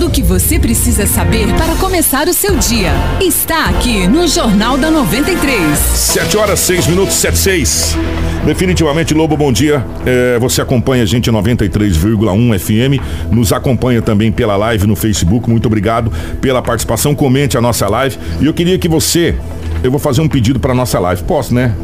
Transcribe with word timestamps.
Tudo 0.00 0.08
o 0.08 0.14
que 0.14 0.22
você 0.22 0.58
precisa 0.58 1.04
saber 1.04 1.46
para 1.56 1.74
começar 1.74 2.26
o 2.26 2.32
seu 2.32 2.56
dia 2.56 2.90
está 3.20 3.66
aqui 3.66 4.08
no 4.08 4.26
Jornal 4.26 4.78
da 4.78 4.90
93. 4.90 5.78
7 5.78 6.38
horas 6.38 6.58
6 6.60 6.86
minutos 6.86 7.16
7 7.16 7.36
6. 7.36 7.98
Definitivamente, 8.46 9.12
Lobo, 9.12 9.36
bom 9.36 9.52
dia. 9.52 9.84
É, 10.06 10.38
você 10.38 10.62
acompanha 10.62 11.02
a 11.02 11.06
gente 11.06 11.30
93,1 11.30 12.58
FM. 12.58 13.30
Nos 13.30 13.52
acompanha 13.52 14.00
também 14.00 14.32
pela 14.32 14.56
live 14.56 14.86
no 14.86 14.96
Facebook. 14.96 15.50
Muito 15.50 15.66
obrigado 15.66 16.10
pela 16.40 16.62
participação. 16.62 17.14
Comente 17.14 17.58
a 17.58 17.60
nossa 17.60 17.86
live. 17.86 18.16
E 18.40 18.46
eu 18.46 18.54
queria 18.54 18.78
que 18.78 18.88
você. 18.88 19.34
Eu 19.82 19.90
vou 19.90 20.00
fazer 20.00 20.22
um 20.22 20.28
pedido 20.28 20.58
para 20.58 20.72
nossa 20.72 20.98
live. 20.98 21.22
Posso, 21.24 21.52
né? 21.52 21.74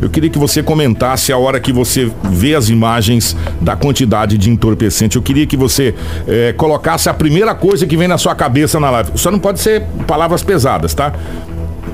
Eu 0.00 0.10
queria 0.10 0.30
que 0.30 0.38
você 0.38 0.62
comentasse 0.62 1.32
a 1.32 1.38
hora 1.38 1.60
que 1.60 1.72
você 1.72 2.10
vê 2.24 2.54
as 2.54 2.68
imagens 2.68 3.36
da 3.60 3.76
quantidade 3.76 4.36
de 4.38 4.50
entorpecente. 4.50 5.16
Eu 5.16 5.22
queria 5.22 5.46
que 5.46 5.56
você 5.56 5.94
é, 6.26 6.52
colocasse 6.52 7.08
a 7.08 7.14
primeira 7.14 7.54
coisa 7.54 7.86
que 7.86 7.96
vem 7.96 8.08
na 8.08 8.18
sua 8.18 8.34
cabeça 8.34 8.78
na 8.80 8.90
live. 8.90 9.12
Só 9.14 9.30
não 9.30 9.38
pode 9.38 9.60
ser 9.60 9.82
palavras 10.06 10.42
pesadas, 10.42 10.94
tá? 10.94 11.12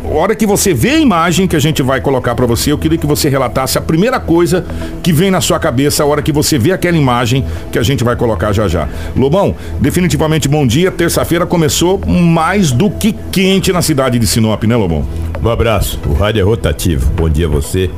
Hora 0.04 0.34
que 0.34 0.46
você 0.46 0.74
vê 0.74 0.90
a 0.90 0.98
imagem 0.98 1.46
que 1.46 1.56
a 1.56 1.58
gente 1.58 1.82
vai 1.82 2.00
colocar 2.00 2.34
para 2.34 2.44
você, 2.44 2.72
eu 2.72 2.78
queria 2.78 2.98
que 2.98 3.06
você 3.06 3.28
relatasse 3.28 3.78
a 3.78 3.80
primeira 3.80 4.20
coisa 4.20 4.64
que 5.02 5.12
vem 5.12 5.30
na 5.30 5.40
sua 5.40 5.58
cabeça 5.58 6.02
a 6.02 6.06
hora 6.06 6.20
que 6.20 6.32
você 6.32 6.58
vê 6.58 6.72
aquela 6.72 6.96
imagem 6.96 7.44
que 7.70 7.78
a 7.78 7.82
gente 7.82 8.04
vai 8.04 8.16
colocar 8.16 8.52
já 8.52 8.68
já. 8.68 8.88
Lobão, 9.16 9.54
definitivamente 9.80 10.48
bom 10.48 10.66
dia. 10.66 10.90
Terça-feira 10.90 11.46
começou 11.46 11.98
mais 12.06 12.72
do 12.72 12.90
que 12.90 13.12
quente 13.30 13.72
na 13.72 13.80
cidade 13.80 14.18
de 14.18 14.26
Sinop, 14.26 14.64
né, 14.64 14.76
Lobão? 14.76 15.04
Um 15.42 15.48
abraço. 15.48 15.98
O 16.06 16.12
rádio 16.12 16.40
é 16.40 16.44
rotativo. 16.44 17.10
Bom 17.16 17.28
dia 17.28 17.46
a 17.46 17.50
você. 17.50 17.90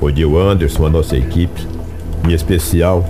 Bom 0.00 0.10
dia 0.10 0.28
o 0.28 0.38
Anderson, 0.38 0.86
a 0.86 0.90
nossa 0.90 1.16
equipe. 1.16 1.66
Em 2.28 2.32
especial 2.32 3.04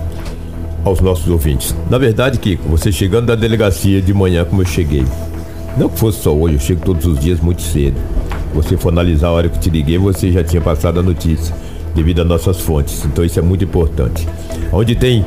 aos 0.83 0.99
nossos 0.99 1.27
ouvintes. 1.27 1.75
Na 1.89 1.97
verdade, 1.97 2.37
Kiko, 2.39 2.67
você 2.67 2.91
chegando 2.91 3.27
da 3.27 3.35
delegacia 3.35 4.01
de 4.01 4.13
manhã 4.13 4.43
como 4.43 4.61
eu 4.61 4.65
cheguei. 4.65 5.05
Não 5.77 5.89
que 5.89 5.97
fosse 5.97 6.21
só 6.21 6.33
hoje, 6.35 6.55
eu 6.55 6.59
chego 6.59 6.81
todos 6.85 7.05
os 7.05 7.19
dias 7.19 7.39
muito 7.39 7.61
cedo. 7.61 7.95
Você 8.53 8.77
for 8.77 8.89
analisar 8.89 9.27
a 9.27 9.31
hora 9.31 9.49
que 9.49 9.59
te 9.59 9.69
liguei, 9.69 9.97
você 9.97 10.31
já 10.31 10.43
tinha 10.43 10.61
passado 10.61 10.99
a 10.99 11.03
notícia, 11.03 11.53
devido 11.95 12.21
às 12.21 12.27
nossas 12.27 12.59
fontes. 12.59 13.03
Então 13.05 13.23
isso 13.23 13.39
é 13.39 13.41
muito 13.41 13.63
importante. 13.63 14.27
Onde 14.71 14.95
tem 14.95 15.25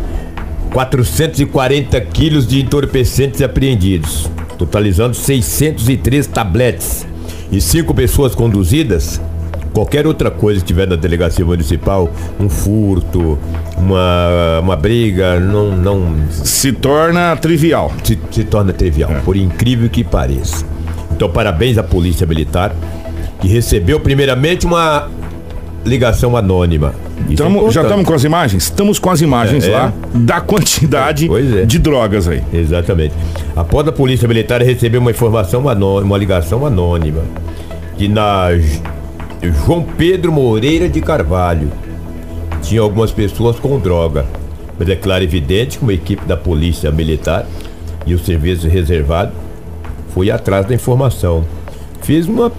440 0.72 2.00
quilos 2.02 2.46
de 2.46 2.60
entorpecentes 2.60 3.42
apreendidos, 3.42 4.30
totalizando 4.58 5.14
603 5.14 6.26
tabletes 6.26 7.06
e 7.50 7.60
cinco 7.60 7.94
pessoas 7.94 8.34
conduzidas, 8.34 9.20
qualquer 9.72 10.06
outra 10.06 10.30
coisa 10.30 10.60
que 10.60 10.66
tiver 10.66 10.86
na 10.86 10.96
delegacia 10.96 11.44
municipal, 11.44 12.10
um 12.40 12.48
furto, 12.48 13.38
uma, 13.76 14.60
uma 14.60 14.76
briga, 14.76 15.38
não, 15.38 15.76
não. 15.76 16.16
Se 16.30 16.72
torna 16.72 17.36
trivial. 17.36 17.92
Se, 18.02 18.18
se 18.30 18.44
torna 18.44 18.72
trivial, 18.72 19.10
é. 19.10 19.20
por 19.20 19.36
incrível 19.36 19.88
que 19.88 20.02
pareça. 20.02 20.64
Então, 21.14 21.30
parabéns 21.30 21.78
à 21.78 21.82
Polícia 21.82 22.26
Militar, 22.26 22.74
que 23.40 23.48
recebeu 23.48 24.00
primeiramente 24.00 24.66
uma 24.66 25.08
ligação 25.84 26.36
anônima. 26.36 26.94
Tamo, 27.36 27.68
é 27.68 27.70
já 27.70 27.82
estamos 27.82 28.06
com 28.06 28.14
as 28.14 28.24
imagens? 28.24 28.62
Estamos 28.64 28.98
com 28.98 29.10
as 29.10 29.20
imagens 29.20 29.64
é, 29.64 29.70
lá 29.70 29.92
é. 30.14 30.18
da 30.18 30.40
quantidade 30.40 31.28
é. 31.32 31.64
de 31.64 31.78
drogas 31.78 32.28
aí. 32.28 32.42
Exatamente. 32.52 33.14
Após 33.54 33.86
a 33.88 33.92
Polícia 33.92 34.28
Militar 34.28 34.62
receber 34.62 34.98
uma 34.98 35.10
informação 35.10 35.68
anônima, 35.68 36.12
uma 36.12 36.18
ligação 36.18 36.66
anônima, 36.66 37.22
que 37.96 38.08
na 38.08 38.48
João 39.42 39.82
Pedro 39.82 40.32
Moreira 40.32 40.88
de 40.88 41.00
Carvalho 41.00 41.70
tinha 42.62 42.80
algumas 42.80 43.12
pessoas 43.12 43.58
com 43.58 43.78
droga. 43.78 44.26
Mas 44.78 44.88
é 44.88 44.96
claro 44.96 45.24
evidente 45.24 45.78
que 45.78 45.84
uma 45.84 45.94
equipe 45.94 46.24
da 46.26 46.36
Polícia 46.36 46.90
Militar 46.90 47.46
e 48.04 48.14
o 48.14 48.18
serviço 48.18 48.68
reservado 48.68 49.32
foi 50.10 50.30
atrás 50.30 50.66
da 50.66 50.74
informação. 50.74 51.44
Fez 52.02 52.26
uma 52.26 52.52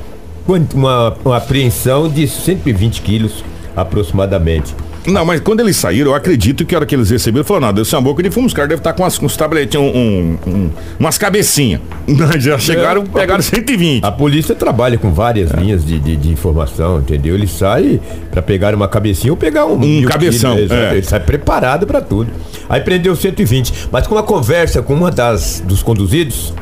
uma, 0.48 1.16
uma 1.24 1.38
apreensão 1.38 2.10
de 2.10 2.28
120 2.28 3.02
quilos 3.02 3.44
aproximadamente. 3.76 4.74
Não, 5.08 5.24
mas 5.24 5.40
quando 5.40 5.62
eles 5.62 5.78
saíram, 5.78 6.12
eu 6.12 6.16
acredito 6.16 6.66
que 6.66 6.76
a 6.76 6.80
hora 6.80 6.86
que 6.86 6.94
eles 6.94 7.10
receberam, 7.10 7.46
falaram, 7.46 7.68
não, 7.68 7.74
deu 7.74 7.86
uma 7.94 8.02
boca 8.02 8.22
de 8.22 8.30
fumo, 8.30 8.46
os 8.46 8.54
caras 8.54 8.68
devem 8.68 8.82
estar 8.82 8.92
com 8.92 9.04
umas, 9.04 9.18
uns 9.22 9.38
tabletinhos, 9.38 9.96
um, 9.96 10.38
um, 10.46 10.70
umas 11.00 11.18
cabecinhas. 11.18 11.80
Já 12.40 12.60
chegaram, 12.60 13.04
é, 13.04 13.20
pegaram 13.20 13.42
120. 13.42 14.04
A 14.04 14.12
polícia 14.12 14.54
trabalha 14.54 14.98
com 14.98 15.14
várias 15.14 15.54
é. 15.54 15.58
linhas 15.58 15.86
de, 15.86 15.98
de, 15.98 16.18
de, 16.18 16.30
informação, 16.30 17.00
entendeu? 17.00 17.36
Ele 17.36 17.48
sai 17.48 18.02
para 18.30 18.42
pegar 18.42 18.76
uma 18.76 18.90
cabecinha 18.90 19.32
ou 19.32 19.38
pegar 19.38 19.66
um... 19.66 19.82
Um 19.82 20.04
cabeção, 20.04 20.56
quilos, 20.56 20.72
é. 20.72 20.92
Ele 20.92 21.04
sai 21.04 21.22
preparado 21.22 21.88
para 21.88 22.02
tudo. 22.02 22.30
Aí 22.68 22.82
prendeu 22.82 23.16
120. 23.16 23.88
Mas 23.90 24.06
com 24.08 24.16
uma 24.16 24.24
conversa 24.24 24.82
com 24.82 24.94
uma 24.94 25.10
das 25.10 25.64
dos 25.66 25.82
conduzidos, 25.82 26.54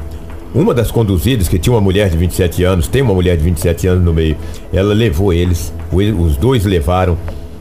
uma 0.56 0.74
das 0.74 0.90
conduzidas, 0.90 1.48
que 1.48 1.60
tinha 1.60 1.74
uma 1.74 1.82
mulher 1.82 2.10
de 2.10 2.18
27 2.18 2.64
anos, 2.64 2.88
tem 2.88 3.02
uma 3.02 3.14
mulher 3.14 3.36
de 3.38 3.44
27 3.44 3.88
anos 3.88 4.06
no 4.06 4.14
meio, 4.14 4.38
ela 4.74 4.94
levou 4.94 5.34
eles, 5.34 5.74
os 5.92 6.38
dois 6.38 6.64
levaram 6.64 7.18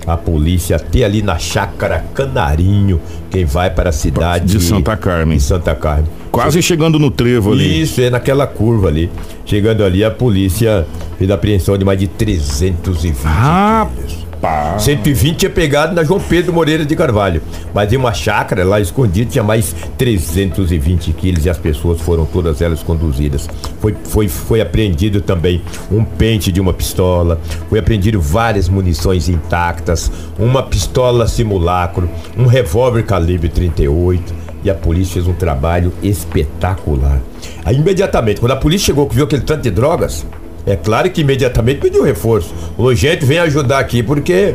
a 0.06 0.16
polícia 0.16 0.76
até 0.76 1.04
ali 1.04 1.22
na 1.22 1.38
chácara 1.38 2.04
Canarinho, 2.14 3.00
quem 3.30 3.44
vai 3.44 3.70
para 3.70 3.90
a 3.90 3.92
cidade 3.92 4.58
de 4.58 4.62
Santa 4.62 4.96
Carmen. 4.96 5.36
De 5.38 5.42
Santa 5.42 5.74
Carmen. 5.74 6.06
Quase 6.30 6.60
chegando 6.62 6.98
no 6.98 7.10
trevo 7.10 7.52
ali. 7.52 7.82
Isso, 7.82 8.00
é 8.00 8.10
naquela 8.10 8.46
curva 8.46 8.88
ali. 8.88 9.10
Chegando 9.46 9.84
ali, 9.84 10.04
a 10.04 10.10
polícia 10.10 10.86
fez 11.18 11.30
a 11.30 11.34
apreensão 11.34 11.78
de 11.78 11.84
mais 11.84 11.98
de 11.98 12.06
320 12.06 13.16
ah, 13.24 13.86
quilos. 13.94 14.23
Rapaz. 14.44 14.82
120 14.82 15.36
tinha 15.38 15.50
pegado 15.50 15.94
na 15.94 16.04
João 16.04 16.20
Pedro 16.20 16.52
Moreira 16.52 16.84
de 16.84 16.94
Carvalho. 16.94 17.40
Mas 17.72 17.92
em 17.92 17.96
uma 17.96 18.12
chácara 18.12 18.62
lá 18.62 18.78
escondida 18.78 19.30
tinha 19.30 19.42
mais 19.42 19.74
320 19.96 21.12
quilos 21.14 21.46
e 21.46 21.50
as 21.50 21.56
pessoas 21.56 22.00
foram 22.00 22.26
todas 22.26 22.60
elas 22.60 22.82
conduzidas. 22.82 23.48
Foi, 23.80 23.96
foi, 24.04 24.28
foi 24.28 24.60
apreendido 24.60 25.22
também 25.22 25.62
um 25.90 26.04
pente 26.04 26.52
de 26.52 26.60
uma 26.60 26.74
pistola, 26.74 27.40
foi 27.70 27.78
apreendido 27.78 28.20
várias 28.20 28.68
munições 28.68 29.28
intactas, 29.28 30.12
uma 30.38 30.62
pistola 30.62 31.26
simulacro, 31.26 32.08
um 32.36 32.46
revólver 32.46 33.04
calibre 33.04 33.48
38 33.48 34.34
e 34.62 34.70
a 34.70 34.74
polícia 34.74 35.14
fez 35.14 35.26
um 35.26 35.34
trabalho 35.34 35.92
espetacular. 36.02 37.20
Aí 37.64 37.76
imediatamente, 37.76 38.40
quando 38.40 38.52
a 38.52 38.56
polícia 38.56 38.86
chegou 38.86 39.06
que 39.06 39.14
viu 39.14 39.24
aquele 39.24 39.42
tanto 39.42 39.62
de 39.62 39.70
drogas, 39.70 40.26
é 40.66 40.76
claro 40.76 41.10
que 41.10 41.20
imediatamente 41.20 41.80
pediu 41.80 42.02
reforço. 42.02 42.54
O 42.76 42.94
gente 42.94 43.24
vem 43.24 43.38
ajudar 43.38 43.78
aqui 43.78 44.02
porque 44.02 44.54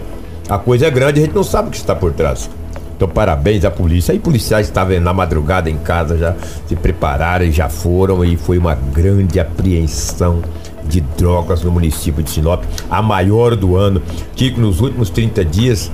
a 0.50 0.58
coisa 0.58 0.88
é 0.88 0.92
grande 0.92 1.20
e 1.20 1.24
a 1.24 1.26
gente 1.26 1.36
não 1.36 1.44
sabe 1.44 1.68
o 1.68 1.72
que 1.72 1.78
está 1.78 1.96
por 1.96 2.12
trás. 2.12 2.50
Então, 2.96 3.08
parabéns 3.08 3.64
à 3.64 3.72
polícia. 3.72 4.12
Aí, 4.12 4.20
policiais 4.20 4.68
estavam 4.68 5.00
na 5.00 5.14
madrugada 5.14 5.70
em 5.70 5.78
casa, 5.78 6.18
já 6.18 6.36
se 6.68 6.76
prepararam 6.76 7.46
e 7.46 7.52
já 7.52 7.70
foram. 7.70 8.26
E 8.26 8.36
foi 8.36 8.58
uma 8.58 8.76
grande 8.76 9.40
apreensão 9.40 10.42
de 10.86 11.00
drogas 11.00 11.64
no 11.64 11.72
município 11.72 12.22
de 12.22 12.30
Sinop, 12.30 12.64
a 12.90 13.02
maior 13.02 13.56
do 13.56 13.78
ano. 13.78 14.02
Que 14.36 14.52
nos 14.52 14.82
últimos 14.82 15.10
30 15.10 15.46
dias 15.46 15.90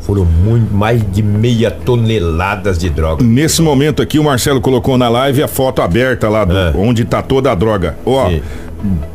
foram 0.00 0.24
muito, 0.24 0.74
mais 0.74 1.00
de 1.12 1.22
meia 1.22 1.70
toneladas 1.70 2.76
de 2.76 2.90
droga. 2.90 3.22
Nesse 3.22 3.62
momento 3.62 4.02
aqui, 4.02 4.18
o 4.18 4.24
Marcelo 4.24 4.60
colocou 4.60 4.98
na 4.98 5.08
live 5.08 5.42
a 5.44 5.48
foto 5.48 5.80
aberta 5.80 6.28
lá, 6.28 6.44
do, 6.44 6.56
é. 6.56 6.72
onde 6.74 7.02
está 7.02 7.22
toda 7.22 7.52
a 7.52 7.54
droga. 7.54 7.96
Ó. 8.04 8.30
Sim 8.30 8.42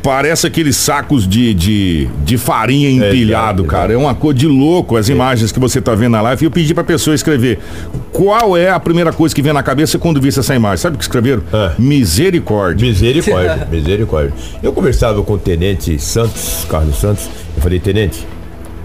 parece 0.02 0.46
aqueles 0.46 0.76
sacos 0.76 1.26
de, 1.26 1.54
de, 1.54 2.08
de 2.24 2.36
farinha 2.36 2.90
empilhado, 2.90 3.62
é, 3.62 3.66
é, 3.66 3.68
cara. 3.68 3.92
É 3.92 3.96
uma 3.96 4.14
cor 4.14 4.34
de 4.34 4.46
louco 4.46 4.96
as 4.96 5.08
é. 5.08 5.12
imagens 5.12 5.50
que 5.50 5.58
você 5.58 5.80
tá 5.80 5.94
vendo 5.94 6.12
na 6.12 6.20
live. 6.20 6.44
E 6.44 6.46
eu 6.46 6.50
pedi 6.50 6.74
pra 6.74 6.84
pessoa 6.84 7.14
escrever 7.14 7.58
qual 8.12 8.56
é 8.56 8.70
a 8.70 8.78
primeira 8.78 9.12
coisa 9.12 9.34
que 9.34 9.42
vem 9.42 9.52
na 9.52 9.62
cabeça 9.62 9.98
quando 9.98 10.20
visse 10.20 10.40
essa 10.40 10.54
imagem. 10.54 10.78
Sabe 10.78 10.96
o 10.96 10.98
que 10.98 11.04
escreveram? 11.04 11.42
É. 11.52 11.72
Misericórdia. 11.78 12.86
Misericórdia, 12.86 13.68
misericórdia. 13.70 14.32
Eu 14.62 14.72
conversava 14.72 15.22
com 15.22 15.32
o 15.32 15.38
tenente 15.38 15.98
Santos, 15.98 16.66
Carlos 16.68 16.98
Santos. 16.98 17.28
Eu 17.56 17.62
falei, 17.62 17.78
tenente, 17.78 18.26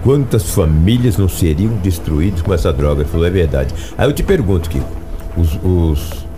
quantas 0.02 0.50
famílias 0.50 1.16
não 1.16 1.28
seriam 1.28 1.74
destruídas 1.74 2.40
com 2.40 2.54
essa 2.54 2.72
droga? 2.72 3.02
Ele 3.02 3.10
falou, 3.10 3.26
é 3.26 3.30
verdade. 3.30 3.74
Aí 3.98 4.08
eu 4.08 4.12
te 4.12 4.22
pergunto, 4.22 4.70
Kiko, 4.70 4.88
os, 5.36 5.58
os 5.62 6.29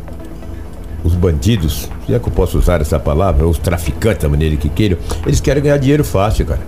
os 1.05 1.15
bandidos, 1.15 1.89
se 2.07 2.15
é 2.15 2.19
que 2.19 2.28
eu 2.28 2.33
posso 2.33 2.59
usar 2.59 2.81
essa 2.81 2.99
palavra, 2.99 3.47
os 3.47 3.59
traficantes 3.59 4.22
da 4.22 4.28
maneira 4.28 4.57
que 4.57 4.69
queiram, 4.69 4.97
eles 5.27 5.41
querem 5.41 5.63
ganhar 5.63 5.77
dinheiro 5.77 6.04
fácil, 6.04 6.47
cara. 6.47 6.60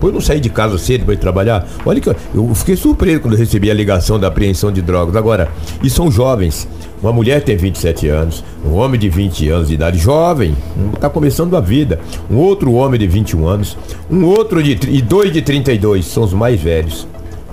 Por 0.00 0.08
eu 0.08 0.14
não 0.14 0.20
sair 0.20 0.40
de 0.40 0.50
casa 0.50 0.76
cedo 0.78 1.04
para 1.04 1.14
ir 1.14 1.18
trabalhar. 1.18 1.64
Olha 1.86 2.00
que 2.00 2.08
eu 2.08 2.54
fiquei 2.56 2.74
surpreso 2.74 3.20
quando 3.20 3.34
eu 3.34 3.38
recebi 3.38 3.70
a 3.70 3.74
ligação 3.74 4.18
da 4.18 4.26
apreensão 4.26 4.72
de 4.72 4.82
drogas. 4.82 5.14
Agora, 5.14 5.48
e 5.80 5.88
são 5.88 6.10
jovens. 6.10 6.66
Uma 7.00 7.12
mulher 7.12 7.42
tem 7.42 7.56
27 7.56 8.08
anos, 8.08 8.44
um 8.64 8.74
homem 8.74 8.98
de 8.98 9.08
20 9.08 9.48
anos 9.48 9.68
de 9.68 9.74
idade, 9.74 9.98
jovem, 9.98 10.56
está 10.94 11.08
começando 11.08 11.56
a 11.56 11.60
vida. 11.60 12.00
Um 12.28 12.36
outro 12.36 12.72
homem 12.72 12.98
de 12.98 13.06
21 13.06 13.46
anos, 13.46 13.76
um 14.10 14.24
outro 14.24 14.62
de 14.62 14.78
e 14.88 15.02
dois 15.02 15.32
de 15.32 15.42
32, 15.42 16.04
são 16.04 16.24
os 16.24 16.32
mais 16.32 16.60
velhos 16.60 17.06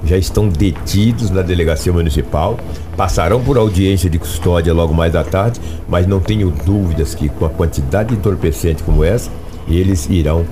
já 0.03 0.17
estão 0.17 0.47
detidos 0.47 1.29
na 1.29 1.41
delegacia 1.41 1.91
municipal, 1.91 2.57
passarão 2.95 3.41
por 3.41 3.57
audiência 3.57 4.09
de 4.09 4.19
custódia 4.19 4.73
logo 4.73 4.93
mais 4.93 5.15
à 5.15 5.23
tarde, 5.23 5.59
mas 5.87 6.07
não 6.07 6.19
tenho 6.19 6.51
dúvidas 6.65 7.15
que 7.15 7.29
com 7.29 7.45
a 7.45 7.49
quantidade 7.49 8.09
de 8.09 8.15
entorpecente 8.15 8.83
como 8.83 9.03
essa, 9.03 9.29
eles 9.67 10.09
irão 10.09 10.45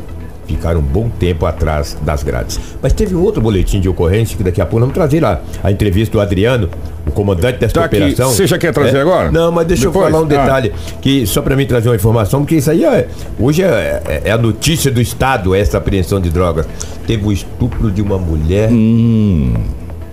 ficar 0.47 0.77
um 0.77 0.81
bom 0.81 1.09
tempo 1.09 1.45
atrás 1.45 1.97
das 2.01 2.23
grades. 2.23 2.59
Mas 2.81 2.93
teve 2.93 3.13
um 3.13 3.21
outro 3.21 3.41
boletim 3.41 3.81
de 3.81 3.89
ocorrência 3.89 4.37
que 4.37 4.43
daqui 4.43 4.61
a 4.61 4.65
pouco 4.65 4.79
vamos 4.79 4.93
trazer 4.93 5.19
lá 5.19 5.41
a 5.61 5.71
entrevista 5.71 6.13
do 6.13 6.21
Adriano, 6.21 6.69
comandante 7.17 7.57
dessa 7.59 7.73
Tá 7.73 7.85
aqui. 7.85 7.95
operação. 7.97 8.29
Você 8.29 8.45
já 8.45 8.57
quer 8.57 8.71
trazer 8.71 8.97
É. 8.97 9.01
agora? 9.01 9.31
Não, 9.31 9.51
mas 9.51 9.65
deixa 9.67 9.87
Depois? 9.87 10.05
eu 10.05 10.11
falar 10.11 10.23
um 10.23 10.25
Ah. 10.25 10.29
detalhe, 10.29 10.71
que 11.01 11.25
só 11.25 11.41
pra 11.41 11.55
mim 11.55 11.65
trazer 11.65 11.89
uma 11.89 11.95
informação, 11.95 12.41
porque 12.41 12.55
isso 12.55 12.69
aí 12.69 12.85
é, 12.85 13.07
hoje 13.39 13.63
é, 13.63 14.01
é- 14.05 14.21
é 14.25 14.31
a 14.31 14.37
notícia 14.37 14.91
do 14.91 15.01
Estado, 15.01 15.55
essa 15.55 15.77
apreensão 15.79 16.19
de 16.21 16.29
drogas. 16.29 16.67
Teve 17.07 17.25
o 17.25 17.31
estupro 17.31 17.89
de 17.91 18.01
uma 18.01 18.17
mulher 18.19 18.69
Hum. 18.71 19.53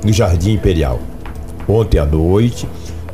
no 0.04 0.12
Jardim 0.12 0.52
Imperial. 0.52 0.98
Ontem 1.68 1.98
à 1.98 2.04
noite, 2.06 2.66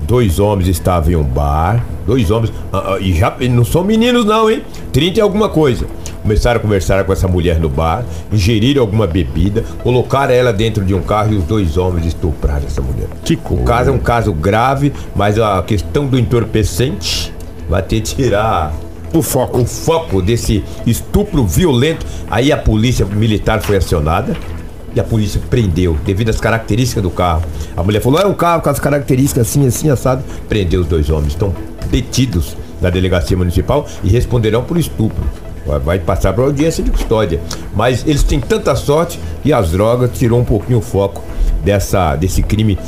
dois 0.02 0.38
homens 0.38 0.68
estavam 0.68 1.10
em 1.12 1.16
um 1.16 1.22
bar, 1.24 1.84
dois 2.06 2.30
homens, 2.30 2.52
ah, 2.72 2.94
ah, 2.94 2.98
e 3.00 3.12
já 3.12 3.34
não 3.50 3.64
são 3.64 3.82
meninos 3.84 4.24
não, 4.24 4.50
hein? 4.50 4.62
30 4.92 5.18
e 5.18 5.22
alguma 5.22 5.48
coisa. 5.48 5.86
Começaram 6.22 6.58
a 6.58 6.62
conversar 6.62 7.02
com 7.04 7.12
essa 7.12 7.26
mulher 7.26 7.58
no 7.58 7.68
bar, 7.68 8.04
ingeriram 8.30 8.82
alguma 8.82 9.06
bebida, 9.06 9.64
colocaram 9.82 10.34
ela 10.34 10.52
dentro 10.52 10.84
de 10.84 10.94
um 10.94 11.00
carro 11.00 11.32
e 11.32 11.36
os 11.36 11.44
dois 11.44 11.76
homens 11.76 12.06
estupraram 12.06 12.66
essa 12.66 12.82
mulher. 12.82 13.08
Que 13.24 13.38
o 13.50 13.58
caso 13.64 13.90
é 13.90 13.92
um 13.92 13.98
caso 13.98 14.32
grave, 14.32 14.92
mas 15.16 15.38
a 15.38 15.62
questão 15.62 16.06
do 16.06 16.18
entorpecente 16.18 17.32
vai 17.68 17.82
ter 17.82 18.00
que 18.00 18.14
tirar 18.14 18.72
O 19.14 19.22
foco. 19.22 19.60
o 19.60 19.64
foco 19.66 20.20
desse 20.20 20.62
estupro 20.86 21.44
violento. 21.44 22.04
Aí 22.30 22.52
a 22.52 22.56
polícia 22.56 23.06
militar 23.06 23.60
foi 23.62 23.76
acionada 23.78 24.36
e 24.94 25.00
a 25.00 25.04
polícia 25.04 25.40
prendeu, 25.48 25.96
devido 26.04 26.28
às 26.30 26.40
características 26.40 27.02
do 27.02 27.10
carro. 27.10 27.42
A 27.76 27.82
mulher 27.82 28.00
falou: 28.02 28.20
é 28.20 28.26
um 28.26 28.34
carro 28.34 28.60
com 28.60 28.68
as 28.70 28.78
características 28.78 29.48
assim, 29.48 29.66
assim, 29.66 29.88
assado. 29.88 30.22
Prendeu 30.48 30.82
os 30.82 30.86
dois 30.86 31.08
homens. 31.10 31.28
Estão 31.32 31.54
detidos 31.90 32.56
na 32.80 32.90
delegacia 32.90 33.36
municipal 33.36 33.86
e 34.04 34.08
responderão 34.08 34.62
por 34.64 34.76
estupro. 34.78 35.22
Vai- 35.66 35.98
passar 35.98 36.32
para 36.32 36.44
audiência 36.44 36.82
de 36.82 36.90
custódia. 36.90 37.40
Mas 37.74 38.04
eles 38.06 38.22
têm 38.22 38.40
tanta 38.40 38.74
sorte 38.74 39.18
que 39.42 39.52
as 39.52 39.70
drogas 39.70 40.10
tirou 40.14 40.40
um 40.40 40.44
pouquinho 40.44 40.78
o 40.78 40.82
foco 40.82 41.22
dessa, 41.64 42.16
desse 42.16 42.42
crime 42.42 42.78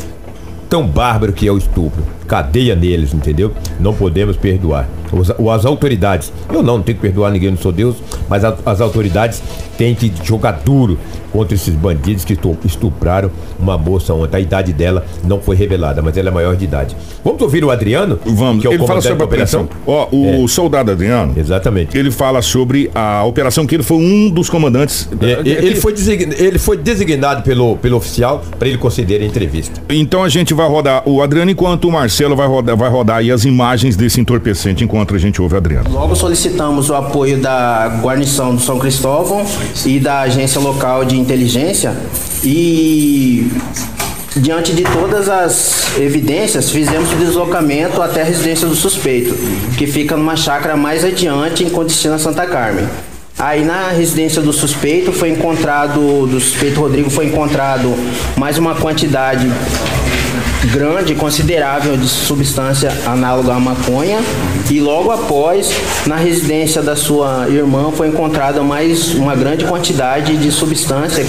tão 0.68 0.86
bárbaro 0.86 1.32
que 1.32 1.46
é 1.46 1.52
o 1.52 1.58
estupro. 1.58 2.02
Cadeia 2.36 2.74
neles, 2.74 3.12
entendeu? 3.12 3.52
Não 3.78 3.92
podemos 3.92 4.38
perdoar. 4.38 4.88
Os, 5.12 5.30
as 5.30 5.66
autoridades, 5.66 6.32
eu 6.48 6.54
não, 6.54 6.62
não 6.78 6.82
tenho 6.82 6.96
que 6.96 7.02
perdoar 7.02 7.30
ninguém, 7.30 7.50
não 7.50 7.58
sou 7.58 7.70
Deus, 7.70 7.96
mas 8.30 8.42
a- 8.42 8.56
as 8.64 8.80
autoridades 8.80 9.42
têm 9.76 9.94
que 9.94 10.10
jogar 10.24 10.52
duro 10.64 10.98
contra 11.30 11.54
esses 11.54 11.74
bandidos 11.74 12.24
que 12.24 12.32
estu- 12.32 12.56
estupraram 12.64 13.30
uma 13.60 13.76
moça 13.76 14.14
ontem. 14.14 14.38
A 14.38 14.40
idade 14.40 14.72
dela 14.72 15.04
não 15.24 15.38
foi 15.40 15.54
revelada, 15.56 16.00
mas 16.00 16.16
ela 16.16 16.28
é 16.28 16.32
maior 16.32 16.56
de 16.56 16.64
idade. 16.64 16.96
Vamos 17.22 17.42
ouvir 17.42 17.62
o 17.64 17.70
Adriano? 17.70 18.18
Vamos. 18.24 18.62
Que 18.62 18.66
é 18.66 18.70
o 18.70 18.72
ele 18.74 18.86
fala 18.86 19.02
sobre 19.02 19.22
a 19.22 19.26
operação. 19.26 19.68
Ó, 19.86 20.08
o 20.10 20.48
soldado 20.48 20.90
Adriano, 20.90 21.34
Exatamente. 21.36 21.96
ele 21.98 22.10
fala 22.10 22.40
sobre 22.40 22.90
a 22.94 23.22
operação 23.24 23.66
que 23.66 23.74
ele 23.74 23.82
foi 23.82 23.98
um 23.98 24.30
dos 24.30 24.48
comandantes. 24.48 25.08
É, 25.20 25.40
ele, 25.46 25.76
foi 25.76 25.92
design- 25.92 26.34
ele 26.38 26.58
foi 26.58 26.78
designado 26.78 27.42
pelo, 27.42 27.76
pelo 27.76 27.98
oficial 27.98 28.42
para 28.58 28.66
ele 28.68 28.78
conceder 28.78 29.20
a 29.20 29.24
entrevista. 29.26 29.82
Então 29.90 30.22
a 30.22 30.28
gente 30.30 30.54
vai 30.54 30.66
rodar 30.68 31.02
o 31.06 31.20
Adriano 31.22 31.50
enquanto 31.50 31.86
o 31.86 31.92
Marcelo 31.92 32.21
vai 32.36 32.46
rodar, 32.46 32.76
vai 32.76 32.88
rodar 32.88 33.16
aí 33.18 33.30
as 33.30 33.44
imagens 33.44 33.96
desse 33.96 34.20
entorpecente 34.20 34.84
enquanto 34.84 35.14
a 35.14 35.18
gente 35.18 35.40
ouve 35.42 35.56
Adriano. 35.56 35.90
Logo 35.90 36.14
solicitamos 36.14 36.90
o 36.90 36.94
apoio 36.94 37.38
da 37.38 38.00
guarnição 38.02 38.54
do 38.54 38.60
São 38.60 38.78
Cristóvão 38.78 39.44
e 39.84 39.98
da 39.98 40.20
agência 40.20 40.60
local 40.60 41.04
de 41.04 41.18
inteligência 41.18 41.94
e 42.44 43.50
diante 44.36 44.72
de 44.72 44.82
todas 44.82 45.28
as 45.28 45.98
evidências 45.98 46.70
fizemos 46.70 47.12
o 47.12 47.16
deslocamento 47.16 48.00
até 48.00 48.22
a 48.22 48.24
residência 48.24 48.66
do 48.66 48.74
suspeito, 48.74 49.34
que 49.76 49.86
fica 49.86 50.16
numa 50.16 50.36
chácara 50.36 50.76
mais 50.76 51.04
adiante 51.04 51.64
em 51.64 51.70
Condestina 51.70 52.18
Santa 52.18 52.46
Carmen. 52.46 52.86
Aí 53.38 53.64
na 53.64 53.88
residência 53.88 54.40
do 54.40 54.52
suspeito 54.52 55.12
foi 55.12 55.30
encontrado, 55.30 56.26
do 56.26 56.40
suspeito 56.40 56.80
Rodrigo 56.80 57.10
foi 57.10 57.26
encontrado 57.26 57.92
mais 58.36 58.56
uma 58.56 58.74
quantidade 58.74 59.50
grande, 60.66 61.14
considerável 61.14 61.96
de 61.96 62.08
substância 62.08 62.92
análoga 63.06 63.54
à 63.54 63.60
maconha. 63.60 64.18
E 64.70 64.80
logo 64.80 65.10
após, 65.10 65.74
na 66.06 66.16
residência 66.16 66.82
da 66.82 66.96
sua 66.96 67.48
irmã, 67.48 67.90
foi 67.92 68.08
encontrada 68.08 68.62
mais 68.62 69.14
uma 69.14 69.34
grande 69.34 69.64
quantidade 69.64 70.36
de 70.36 70.50
substância 70.50 71.26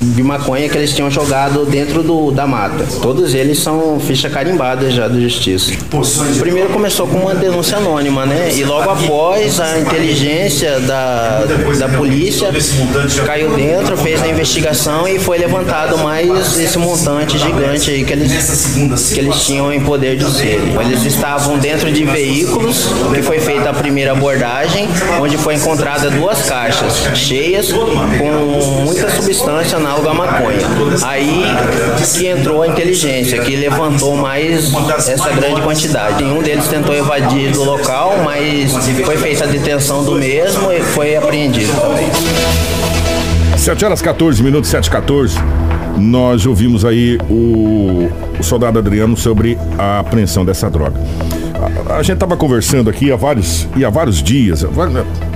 de 0.00 0.22
maconha 0.22 0.68
que 0.68 0.78
eles 0.78 0.94
tinham 0.94 1.10
jogado 1.10 1.66
dentro 1.66 2.02
do, 2.02 2.30
da 2.30 2.46
mata. 2.46 2.86
Todos 3.02 3.34
eles 3.34 3.58
são 3.58 4.00
ficha 4.00 4.30
carimbada 4.30 4.90
já 4.90 5.06
da 5.06 5.20
justiça. 5.20 5.72
Primeiro 6.38 6.70
começou 6.70 7.06
com 7.06 7.18
uma 7.18 7.34
denúncia 7.34 7.76
anônima, 7.76 8.24
né? 8.24 8.50
E 8.54 8.64
logo 8.64 8.88
após 8.88 9.60
a 9.60 9.78
inteligência 9.78 10.80
da, 10.80 11.44
da 11.78 11.88
polícia 11.90 12.48
caiu 13.26 13.54
dentro, 13.54 13.96
fez 13.98 14.22
a 14.22 14.28
investigação 14.28 15.06
e 15.06 15.18
foi 15.18 15.36
levantado 15.36 15.98
mais 15.98 16.58
esse 16.58 16.78
montante 16.78 17.36
gigante 17.38 17.90
aí 17.90 18.04
que 18.04 18.12
eles, 18.12 19.12
que 19.12 19.20
eles 19.20 19.44
tinham 19.44 19.70
em 19.72 19.80
poder 19.80 20.16
de 20.16 20.24
ser. 20.30 20.60
Eles 20.80 21.04
estavam 21.04 21.58
dentro 21.58 21.92
de 21.92 22.04
veículos, 22.04 22.88
que 23.14 23.22
foi 23.22 23.38
feita 23.38 23.68
a 23.68 23.74
primeira 23.74 24.12
abordagem, 24.12 24.88
onde 25.20 25.36
foi 25.36 25.56
encontrada 25.56 26.10
duas 26.10 26.48
caixas 26.48 27.10
cheias 27.14 27.70
com 27.72 28.84
muita 28.84 29.10
substância 29.10 29.78
análoga 29.90 30.10
à 30.10 30.14
maconha. 30.14 30.58
Aí 31.04 31.42
que 32.18 32.28
entrou 32.28 32.62
a 32.62 32.68
inteligência, 32.68 33.40
que 33.40 33.56
levantou 33.56 34.16
mais 34.16 34.72
essa 35.08 35.30
grande 35.30 35.60
quantidade. 35.60 36.22
Um 36.22 36.42
deles 36.42 36.68
tentou 36.68 36.94
evadir 36.94 37.50
do 37.50 37.64
local, 37.64 38.14
mas 38.24 38.72
foi 39.04 39.16
feita 39.16 39.44
a 39.44 39.46
detenção 39.46 40.04
do 40.04 40.14
mesmo 40.14 40.72
e 40.72 40.80
foi 40.80 41.16
apreendido 41.16 41.72
também. 41.80 42.08
7 43.56 43.84
horas 43.84 44.00
14 44.00 44.42
minutos, 44.42 44.70
7 44.70 44.88
14 44.88 45.36
Nós 45.98 46.46
ouvimos 46.46 46.84
aí 46.84 47.18
o, 47.28 48.08
o 48.38 48.42
soldado 48.42 48.78
Adriano 48.78 49.16
sobre 49.16 49.58
a 49.76 49.98
apreensão 49.98 50.44
dessa 50.44 50.70
droga. 50.70 50.98
A, 51.88 51.96
a 51.96 52.02
gente 52.02 52.16
tava 52.16 52.36
conversando 52.36 52.88
aqui 52.88 53.12
há 53.12 53.16
vários, 53.16 53.68
e 53.76 53.84
há 53.84 53.90
vários 53.90 54.22
dias, 54.22 54.64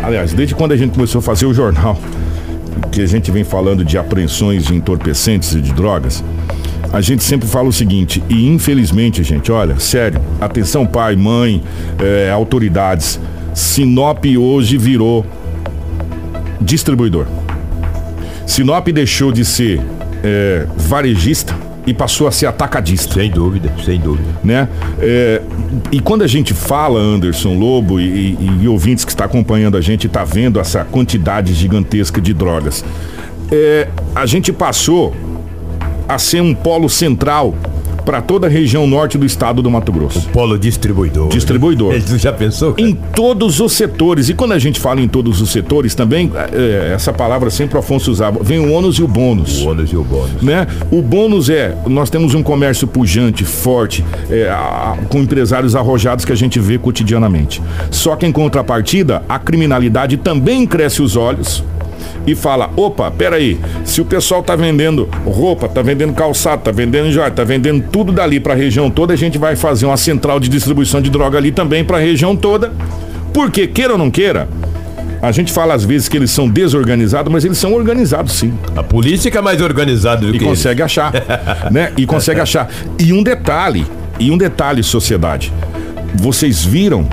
aliás, 0.03 0.33
desde 0.33 0.55
quando 0.55 0.73
a 0.73 0.77
gente 0.77 0.95
começou 0.95 1.19
a 1.19 1.23
fazer 1.23 1.45
o 1.45 1.53
jornal, 1.53 1.99
que 2.91 3.01
a 3.03 3.07
gente 3.07 3.31
vem 3.31 3.45
falando 3.45 3.85
de 3.85 3.99
apreensões 3.99 4.65
de 4.65 4.75
entorpecentes 4.75 5.55
e 5.55 5.61
de 5.61 5.73
drogas, 5.73 6.23
a 6.93 7.01
gente 7.01 7.25
sempre 7.25 7.49
fala 7.49 7.69
o 7.69 7.73
seguinte, 7.73 8.23
e 8.29 8.47
infelizmente, 8.47 9.23
gente, 9.25 9.51
olha, 9.51 9.79
sério, 9.81 10.21
atenção 10.41 10.87
pai, 10.87 11.17
mãe, 11.17 11.63
eh, 11.99 12.31
autoridades, 12.31 13.19
Sinop 13.53 14.25
hoje 14.25 14.77
virou 14.77 15.25
distribuidor. 16.61 17.27
Sinop 18.47 18.87
deixou 18.89 19.33
de 19.33 19.45
ser 19.45 19.81
eh, 20.23 20.67
varejista 20.77 21.57
e 21.87 21.93
passou 21.93 22.27
a 22.27 22.31
ser 22.33 22.47
atacadista 22.47 23.15
Sem 23.15 23.31
dúvida, 23.31 23.73
sem 23.85 23.99
dúvida. 24.01 24.29
né? 24.43 24.69
É, 24.99 25.43
e 25.93 26.01
quando 26.01 26.23
a 26.23 26.27
gente 26.27 26.55
fala, 26.55 26.99
Anderson 26.99 27.55
Lobo 27.59 28.01
e, 28.01 28.05
e- 28.05 28.59
e 28.63 28.69
ouvintes 28.69 29.05
que 29.05 29.11
está 29.11 29.25
acompanhando 29.27 29.77
a 29.77 29.81
gente, 29.81 30.07
está 30.07 30.25
vendo 30.25 30.59
essa 30.59 30.85
quantidade 30.85 31.53
gigantesca 31.53 32.21
de 32.21 32.33
drogas, 32.33 32.85
é, 33.53 33.89
a 34.15 34.25
gente 34.27 34.53
passou 34.53 35.15
a 36.09 36.19
ser 36.19 36.41
um 36.41 36.55
polo 36.55 36.89
central 36.89 37.55
para 38.05 38.21
toda 38.21 38.47
a 38.47 38.51
região 38.51 38.87
norte 38.87 39.17
do 39.19 39.25
estado 39.27 39.63
do 39.63 39.71
Mato 39.71 39.91
Grosso. 39.93 40.29
Polo 40.31 40.59
distribuidor. 40.59 41.29
Distribuidor. 41.29 41.95
Tu 42.07 42.19
já 42.19 42.33
pensou? 42.33 42.75
cara? 42.75 42.89
Em 42.89 42.95
todos 42.95 43.61
os 43.61 43.73
setores. 43.73 44.29
E 44.29 44.35
quando 44.35 44.53
a 44.53 44.59
gente 44.59 44.79
fala 44.81 45.01
em 45.01 45.09
todos 45.09 45.41
os 45.41 45.51
setores 45.51 45.95
também, 45.95 46.31
é, 46.53 46.93
essa 46.95 47.13
palavra 47.13 47.51
sempre 47.51 47.77
o 47.77 47.79
Afonso 47.81 48.11
usava, 48.11 48.41
vem 48.43 48.59
o 48.59 48.73
ônus 48.73 48.97
e 48.97 49.03
o 49.03 49.09
bônus 49.09 49.63
O 49.63 49.69
ônus 49.71 49.91
e 49.93 49.97
o 49.97 50.05
bônus. 50.05 50.43
né? 50.43 50.67
O 50.91 51.01
bônus 51.03 51.49
é, 51.49 51.75
nós 51.87 52.11
temos 52.11 52.35
um 52.35 52.43
comércio 52.43 52.87
pujante, 52.87 53.45
forte, 53.45 54.05
é, 54.31 54.49
a- 54.51 54.97
com 55.09 55.19
empresários 55.19 55.75
arrojados 55.75 56.25
que 56.25 56.33
a 56.33 56.37
gente 56.37 56.59
vê 56.61 56.79
cotidianamente. 56.79 57.63
Só 57.91 58.17
que 58.17 58.27
em 58.27 58.33
contrapartida, 58.33 59.23
a 59.29 59.39
criminalidade 59.39 60.17
também 60.17 60.67
cresce 60.67 61.03
os 61.03 61.17
olhos 61.17 61.63
e 62.27 62.35
fala, 62.35 62.71
opa, 62.77 63.11
peraí, 63.11 63.59
se 63.85 64.01
o 64.01 64.05
pessoal 64.05 64.43
tá 64.43 64.57
vendendo 64.57 65.09
roupa, 65.25 65.69
tá 65.69 65.83
vendendo 65.83 66.13
calçado, 66.13 66.63
tá 66.63 66.71
vendendo 66.71 67.11
joia, 67.11 67.31
tá 67.31 67.45
vendendo 67.45 67.85
tudo 67.91 68.13
dali 68.13 68.41
pra 68.41 68.55
região 68.55 68.91
toda, 68.91 69.13
a 69.13 69.17
gente 69.17 69.39
vai 69.39 69.57
fazer 69.57 69.87
uma 69.87 69.97
central 69.97 70.39
de 70.41 70.49
distribuição 70.49 71.01
de 71.01 71.11
droga 71.11 71.39
ali 71.39 71.53
também 71.53 71.85
pra 71.85 71.99
região 71.99 72.37
toda. 72.37 72.73
Porque, 73.33 73.67
queira 73.67 73.95
ou 73.95 73.99
não 73.99 74.11
queira, 74.11 74.49
a 75.21 75.33
gente 75.33 75.53
fala 75.53 75.75
às 75.75 75.85
vezes 75.85 76.09
que 76.09 76.17
eles 76.17 76.31
são 76.31 76.49
desorganizados, 76.49 77.33
mas 77.33 77.45
eles 77.45 77.59
são 77.59 77.73
organizados 77.73 78.35
sim. 78.35 78.53
A 78.77 78.83
polícia 78.83 79.31
que 79.31 79.39
é 79.39 79.41
mais 79.41 79.61
organizada 79.61 80.27
do 80.27 80.35
E 80.35 80.39
que 80.39 80.45
consegue 80.45 80.83
achar, 80.83 81.13
né? 81.73 81.93
E 81.97 82.07
consegue 82.07 82.41
achar. 82.41 82.71
E 82.99 83.13
um 83.13 83.23
detalhe, 83.23 83.87
e 84.21 84.31
um 84.31 84.37
detalhe, 84.37 84.83
sociedade. 84.83 85.53
Vocês 86.15 86.65
viram 86.65 87.09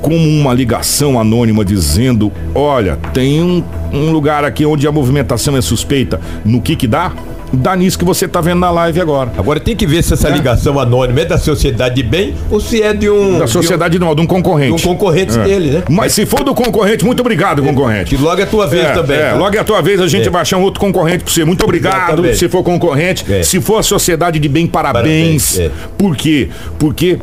como 0.00 0.16
uma 0.16 0.52
ligação 0.54 1.18
anônima 1.20 1.64
dizendo, 1.64 2.32
olha, 2.54 2.96
tem 3.12 3.42
um, 3.42 3.62
um 3.92 4.10
lugar 4.10 4.44
aqui 4.44 4.64
onde 4.66 4.86
a 4.86 4.92
movimentação 4.92 5.56
é 5.56 5.60
suspeita. 5.60 6.20
No 6.44 6.60
que 6.60 6.74
que 6.76 6.86
dá? 6.86 7.12
dá 7.52 7.74
nisso 7.74 7.98
que 7.98 8.04
você 8.04 8.28
tá 8.28 8.40
vendo 8.40 8.60
na 8.60 8.70
live 8.70 9.00
agora. 9.00 9.32
Agora 9.36 9.58
tem 9.58 9.74
que 9.74 9.84
ver 9.84 10.04
se 10.04 10.14
essa 10.14 10.28
ligação 10.28 10.78
anônima 10.78 11.22
é 11.22 11.24
da 11.24 11.36
sociedade 11.36 11.96
de 11.96 12.04
bem 12.04 12.32
ou 12.48 12.60
se 12.60 12.80
é 12.80 12.94
de 12.94 13.10
um. 13.10 13.40
Da 13.40 13.48
sociedade 13.48 13.98
não, 13.98 14.06
de 14.06 14.12
um 14.12 14.14
De 14.14 14.20
um, 14.20 14.24
de 14.24 14.28
concorrente. 14.28 14.86
um 14.86 14.92
concorrente 14.92 15.36
É. 15.36 15.42
dele, 15.42 15.70
né? 15.72 15.82
Mas 15.90 16.12
se 16.12 16.24
for 16.26 16.44
do 16.44 16.54
concorrente, 16.54 17.04
muito 17.04 17.18
obrigado, 17.18 17.60
concorrente. 17.60 18.14
Que 18.14 18.22
logo 18.22 18.40
é 18.40 18.44
a 18.44 18.46
tua 18.46 18.68
vez 18.68 18.84
É, 18.84 18.92
também. 18.92 19.16
é, 19.16 19.30
tá? 19.30 19.36
logo 19.36 19.56
é 19.56 19.58
a 19.58 19.64
tua 19.64 19.82
vez, 19.82 20.00
a 20.00 20.06
gente 20.06 20.28
É. 20.28 20.30
vai 20.30 20.42
achar 20.42 20.58
um 20.58 20.62
outro 20.62 20.78
concorrente 20.78 21.24
pra 21.24 21.32
você. 21.32 21.44
Muito 21.44 21.64
obrigado, 21.64 21.96
Exatamente. 22.12 22.36
se 22.38 22.48
for 22.48 22.62
concorrente. 22.62 23.24
É. 23.28 23.42
Se 23.42 23.60
for 23.60 23.78
a 23.78 23.82
sociedade 23.82 24.38
de 24.38 24.48
bem, 24.48 24.68
parabéns. 24.68 25.56
Parabéns, 25.56 25.58
é. 25.58 25.70
Por 25.98 26.14
quê? 26.16 26.50
Porque 26.78 27.18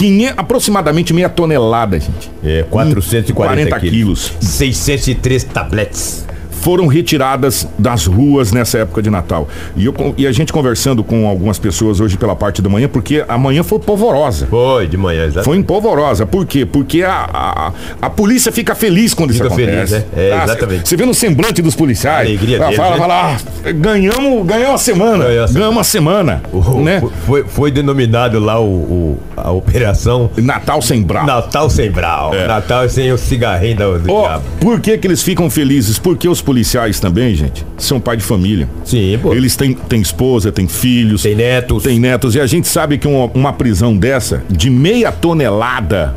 500, 0.00 0.38
aproximadamente 0.38 1.12
meia 1.12 1.28
tonelada, 1.28 2.00
gente. 2.00 2.30
É, 2.42 2.62
440 2.70 3.34
40 3.34 3.80
quilos. 3.80 4.30
quilos. 4.30 4.48
603 4.48 5.44
tabletes. 5.44 6.26
Foram 6.60 6.86
retiradas 6.86 7.66
das 7.78 8.06
ruas 8.06 8.52
nessa 8.52 8.78
época 8.78 9.02
de 9.02 9.10
Natal. 9.10 9.48
E, 9.76 9.84
eu, 9.86 9.94
e 10.16 10.26
a 10.26 10.32
gente 10.32 10.52
conversando 10.52 11.02
com 11.02 11.26
algumas 11.26 11.58
pessoas 11.58 12.00
hoje 12.00 12.16
pela 12.16 12.36
parte 12.36 12.60
da 12.62 12.68
manhã, 12.68 12.88
porque 12.88 13.24
a 13.28 13.36
manhã 13.38 13.62
foi 13.62 13.78
polvorosa. 13.78 14.46
Foi, 14.46 14.86
de 14.86 14.96
manhã, 14.96 15.24
exato. 15.26 15.44
Foi 15.44 15.56
empolvorosa. 15.56 16.26
Por 16.26 16.46
quê? 16.46 16.64
Porque 16.66 17.02
a, 17.02 17.28
a, 17.32 17.72
a 18.02 18.10
polícia 18.10 18.52
fica 18.52 18.74
feliz 18.74 19.14
quando 19.14 19.32
Fica 19.32 19.46
isso 19.46 19.54
acontece. 19.54 19.94
feliz, 20.00 20.06
é. 20.16 20.30
É, 20.30 20.44
exatamente. 20.44 20.88
Você 20.88 20.96
vê 20.96 21.04
no 21.06 21.14
semblante 21.14 21.62
dos 21.62 21.74
policiais. 21.74 22.26
alegria 22.28 22.56
ela 22.56 22.66
deles, 22.66 22.76
fala, 22.78 22.90
né? 22.92 22.96
fala, 22.98 23.36
ah, 23.64 23.72
ganhamos, 23.72 24.46
ganhamos 24.46 24.74
a 24.74 24.78
semana. 24.78 25.24
A. 25.26 25.46
Ganhamos 25.52 25.78
a 25.80 25.84
semana. 25.84 26.42
O- 26.52 26.80
né? 26.82 27.02
foi, 27.26 27.44
foi 27.44 27.70
denominado 27.70 28.38
lá 28.38 28.60
o, 28.60 28.64
o- 28.66 29.18
a 29.36 29.50
operação 29.50 30.30
Natal 30.36 30.82
sem 30.82 31.02
brau. 31.02 31.24
Natal 31.26 31.70
sem 31.70 31.90
brau. 31.90 32.34
É. 32.34 32.46
Natal 32.46 32.88
sem 32.88 33.10
o 33.12 33.18
cigarrinho 33.18 33.76
do, 33.76 33.98
do 33.98 34.06
diabo. 34.06 34.44
por 34.60 34.80
que, 34.80 34.98
que 34.98 35.06
eles 35.06 35.22
ficam 35.22 35.48
felizes? 35.48 35.98
Porque 35.98 36.28
os 36.28 36.40
policiais 36.50 36.98
também, 36.98 37.32
gente, 37.32 37.64
são 37.78 38.00
pai 38.00 38.16
de 38.16 38.24
família. 38.24 38.68
Sim, 38.84 39.16
pô. 39.22 39.32
Eles 39.32 39.54
têm, 39.54 39.72
têm 39.72 40.00
esposa, 40.00 40.50
têm 40.50 40.66
filhos. 40.66 41.22
Tem 41.22 41.36
netos. 41.36 41.84
Tem 41.84 42.00
netos. 42.00 42.34
E 42.34 42.40
a 42.40 42.46
gente 42.46 42.66
sabe 42.66 42.98
que 42.98 43.06
uma, 43.06 43.26
uma 43.26 43.52
prisão 43.52 43.96
dessa, 43.96 44.42
de 44.50 44.68
meia 44.68 45.12
tonelada, 45.12 46.16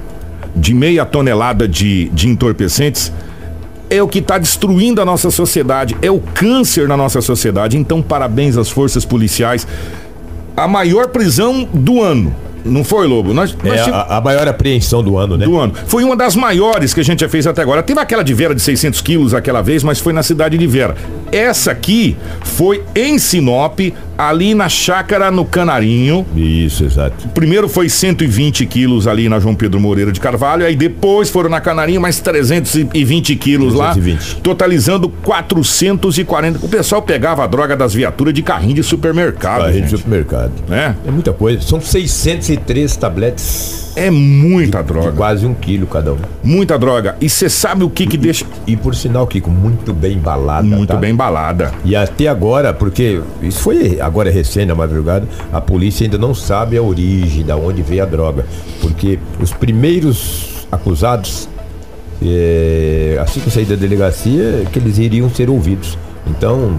de 0.56 0.74
meia 0.74 1.06
tonelada 1.06 1.68
de, 1.68 2.10
de 2.10 2.28
entorpecentes, 2.28 3.14
é 3.92 4.02
o 4.02 4.08
que 4.08 4.18
está 4.18 4.40
destruindo 4.40 5.00
a 5.00 5.06
nossa 5.06 5.30
sociedade, 5.30 5.96
é 6.02 6.10
o 6.10 6.20
câncer 6.20 6.88
na 6.88 6.98
nossa 6.98 7.22
sociedade. 7.22 7.78
Então, 7.78 8.02
parabéns 8.02 8.58
às 8.58 8.72
forças 8.72 9.06
policiais. 9.06 9.68
A 10.58 10.68
maior 10.68 11.10
prisão 11.10 11.70
do 11.72 12.02
ano. 12.02 12.36
Não 12.66 12.84
foi, 12.84 13.08
Lobo? 13.08 13.34
Nós, 13.34 13.56
nós 13.64 13.80
É 13.88 13.92
a, 13.92 14.18
a 14.18 14.22
maior 14.22 14.48
apreensão 14.48 15.04
do 15.04 15.18
ano, 15.18 15.38
né? 15.38 15.46
do 15.46 15.58
ano. 15.60 15.74
Foi 15.88 16.04
uma 16.04 16.16
das 16.16 16.36
maiores 16.36 16.94
que 16.94 17.00
a 17.00 17.04
gente 17.04 17.22
já 17.22 17.30
fez 17.30 17.46
até 17.48 17.62
agora. 17.62 17.84
Teve 17.84 18.00
aquela 18.00 18.24
de 18.24 18.34
Vera 18.34 18.56
de 18.56 18.62
600 18.62 19.02
quilos 19.02 19.34
aquela 19.34 19.62
vez, 19.62 19.84
mas 19.84 20.00
foi 20.00 20.14
na 20.14 20.24
cidade 20.24 20.58
de 20.58 20.68
Vera. 20.68 20.96
Essa 21.32 21.72
aqui 21.72 22.16
foi 22.44 22.84
em 22.96 23.18
Sinop, 23.18 23.80
ali 24.18 24.54
na 24.54 24.70
chácara 24.70 25.32
no 25.32 25.44
Canarinho. 25.44 26.26
Isso, 26.36 26.84
exato. 26.84 27.28
Primeiro 27.30 27.68
foi 27.68 27.90
120 27.90 28.66
quilos 28.68 29.08
ali 29.08 29.28
na 29.28 29.40
João 29.40 29.56
Pedro 29.56 29.80
Moreira 29.80 30.12
de 30.12 30.20
Carvalho, 30.20 30.66
aí 30.66 30.76
depois 30.76 31.30
foram 31.30 31.50
na 31.50 31.60
Canarinho 31.60 32.00
mais 32.00 32.20
320 32.20 33.36
quilos 33.36 33.74
lá, 33.74 33.94
320. 33.94 34.42
totalizando 34.42 35.10
440. 35.10 36.60
O 36.66 36.70
pessoal 36.70 37.02
pegava 37.02 37.44
a 37.44 37.48
droga 37.48 37.76
das 37.76 37.94
viaturas 37.94 38.34
de 38.34 38.42
carrinho 38.42 38.76
de 38.76 38.84
supermercado, 38.84 39.64
A 39.64 39.68
rede 39.68 39.82
de 39.82 39.90
gente, 39.90 39.98
supermercado. 40.02 40.52
né? 40.68 40.96
É 41.08 41.12
muita 41.12 41.34
coisa. 41.34 41.62
São 41.62 41.82
603 42.58 42.96
tabletes. 42.98 43.84
É 43.96 44.10
muita 44.10 44.82
De 44.82 44.88
droga, 44.88 45.12
quase 45.12 45.46
um 45.46 45.54
quilo 45.54 45.86
cada 45.86 46.14
um. 46.14 46.18
muita 46.44 46.80
droga. 46.80 47.16
E 47.22 47.30
você 47.30 47.48
sabe 47.48 47.84
o 47.84 47.90
que 47.92 48.08
que 48.08 48.18
deixa 48.18 48.44
E 48.66 48.76
por 48.76 48.96
sinal, 48.96 49.28
Kiko, 49.28 49.52
muito 49.52 49.94
bem 49.94 50.14
embalada. 50.18 50.64
muito 50.66 50.90
tá? 50.90 50.96
bem 50.98 51.12
embalada. 51.12 51.72
E 51.86 51.96
até 51.96 52.28
agora, 52.28 52.74
porque 52.74 53.22
isso 53.42 53.60
foi 53.60 54.02
agora 54.02 54.32
recém 54.32 54.66
na 54.66 54.74
madrugada, 54.74 55.28
a 55.52 55.62
polícia 55.62 56.06
ainda 56.06 56.18
não 56.18 56.34
sabe 56.34 56.76
a 56.76 56.82
origem, 56.82 57.46
da 57.46 57.56
onde 57.56 57.84
veio 57.84 58.02
a 58.02 58.06
droga. 58.08 58.46
Porque 58.82 59.20
os 59.40 59.52
primeiros 59.54 60.66
acusados, 60.72 61.48
é, 62.20 63.20
assim 63.22 63.42
que 63.42 63.52
sair 63.52 63.66
da 63.66 63.76
delegacia, 63.76 64.66
que 64.72 64.80
eles 64.80 64.98
iriam 64.98 65.30
ser 65.30 65.52
ouvidos. 65.52 66.00
Então, 66.26 66.78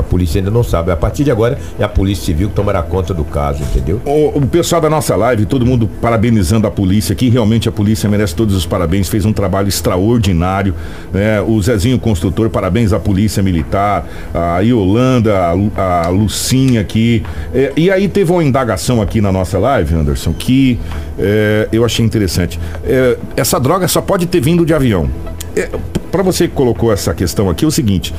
a 0.00 0.02
polícia 0.02 0.38
ainda 0.38 0.50
não 0.50 0.62
sabe. 0.62 0.90
A 0.90 0.96
partir 0.96 1.24
de 1.24 1.30
agora, 1.30 1.58
é 1.78 1.84
a 1.84 1.88
polícia 1.88 2.24
civil 2.24 2.48
que 2.48 2.54
tomará 2.54 2.82
conta 2.82 3.12
do 3.14 3.24
caso, 3.24 3.62
entendeu? 3.62 4.00
O, 4.04 4.38
o 4.38 4.46
pessoal 4.46 4.80
da 4.80 4.90
nossa 4.90 5.14
live, 5.16 5.46
todo 5.46 5.64
mundo 5.64 5.88
parabenizando 6.00 6.66
a 6.66 6.70
polícia 6.70 7.12
aqui. 7.12 7.28
Realmente 7.28 7.68
a 7.68 7.72
polícia 7.72 8.08
merece 8.08 8.34
todos 8.34 8.54
os 8.54 8.66
parabéns, 8.66 9.08
fez 9.08 9.24
um 9.24 9.32
trabalho 9.32 9.68
extraordinário. 9.68 10.74
Né? 11.12 11.40
O 11.40 11.60
Zezinho 11.60 11.98
Construtor, 11.98 12.50
parabéns 12.50 12.92
à 12.92 12.98
Polícia 12.98 13.42
Militar, 13.42 14.06
a 14.34 14.60
Yolanda, 14.60 15.54
a, 15.76 16.06
a 16.06 16.08
Lucinha 16.08 16.80
aqui. 16.80 17.22
É, 17.54 17.72
e 17.76 17.90
aí 17.90 18.08
teve 18.08 18.32
uma 18.32 18.44
indagação 18.44 19.00
aqui 19.00 19.20
na 19.20 19.32
nossa 19.32 19.58
live, 19.58 19.94
Anderson, 19.94 20.32
que 20.32 20.78
é, 21.18 21.68
eu 21.72 21.84
achei 21.84 22.04
interessante. 22.04 22.58
É, 22.84 23.16
essa 23.36 23.58
droga 23.58 23.88
só 23.88 24.00
pode 24.00 24.26
ter 24.26 24.40
vindo 24.40 24.64
de 24.64 24.74
avião. 24.74 25.08
É, 25.54 25.68
Para 26.10 26.22
você 26.22 26.48
que 26.48 26.54
colocou 26.54 26.92
essa 26.92 27.14
questão 27.14 27.48
aqui, 27.50 27.64
é 27.64 27.68
o 27.68 27.70
seguinte: 27.70 28.14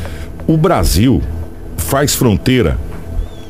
o 0.48 0.57
Brasil 0.57 1.22
faz 1.88 2.13
fronteira 2.15 2.77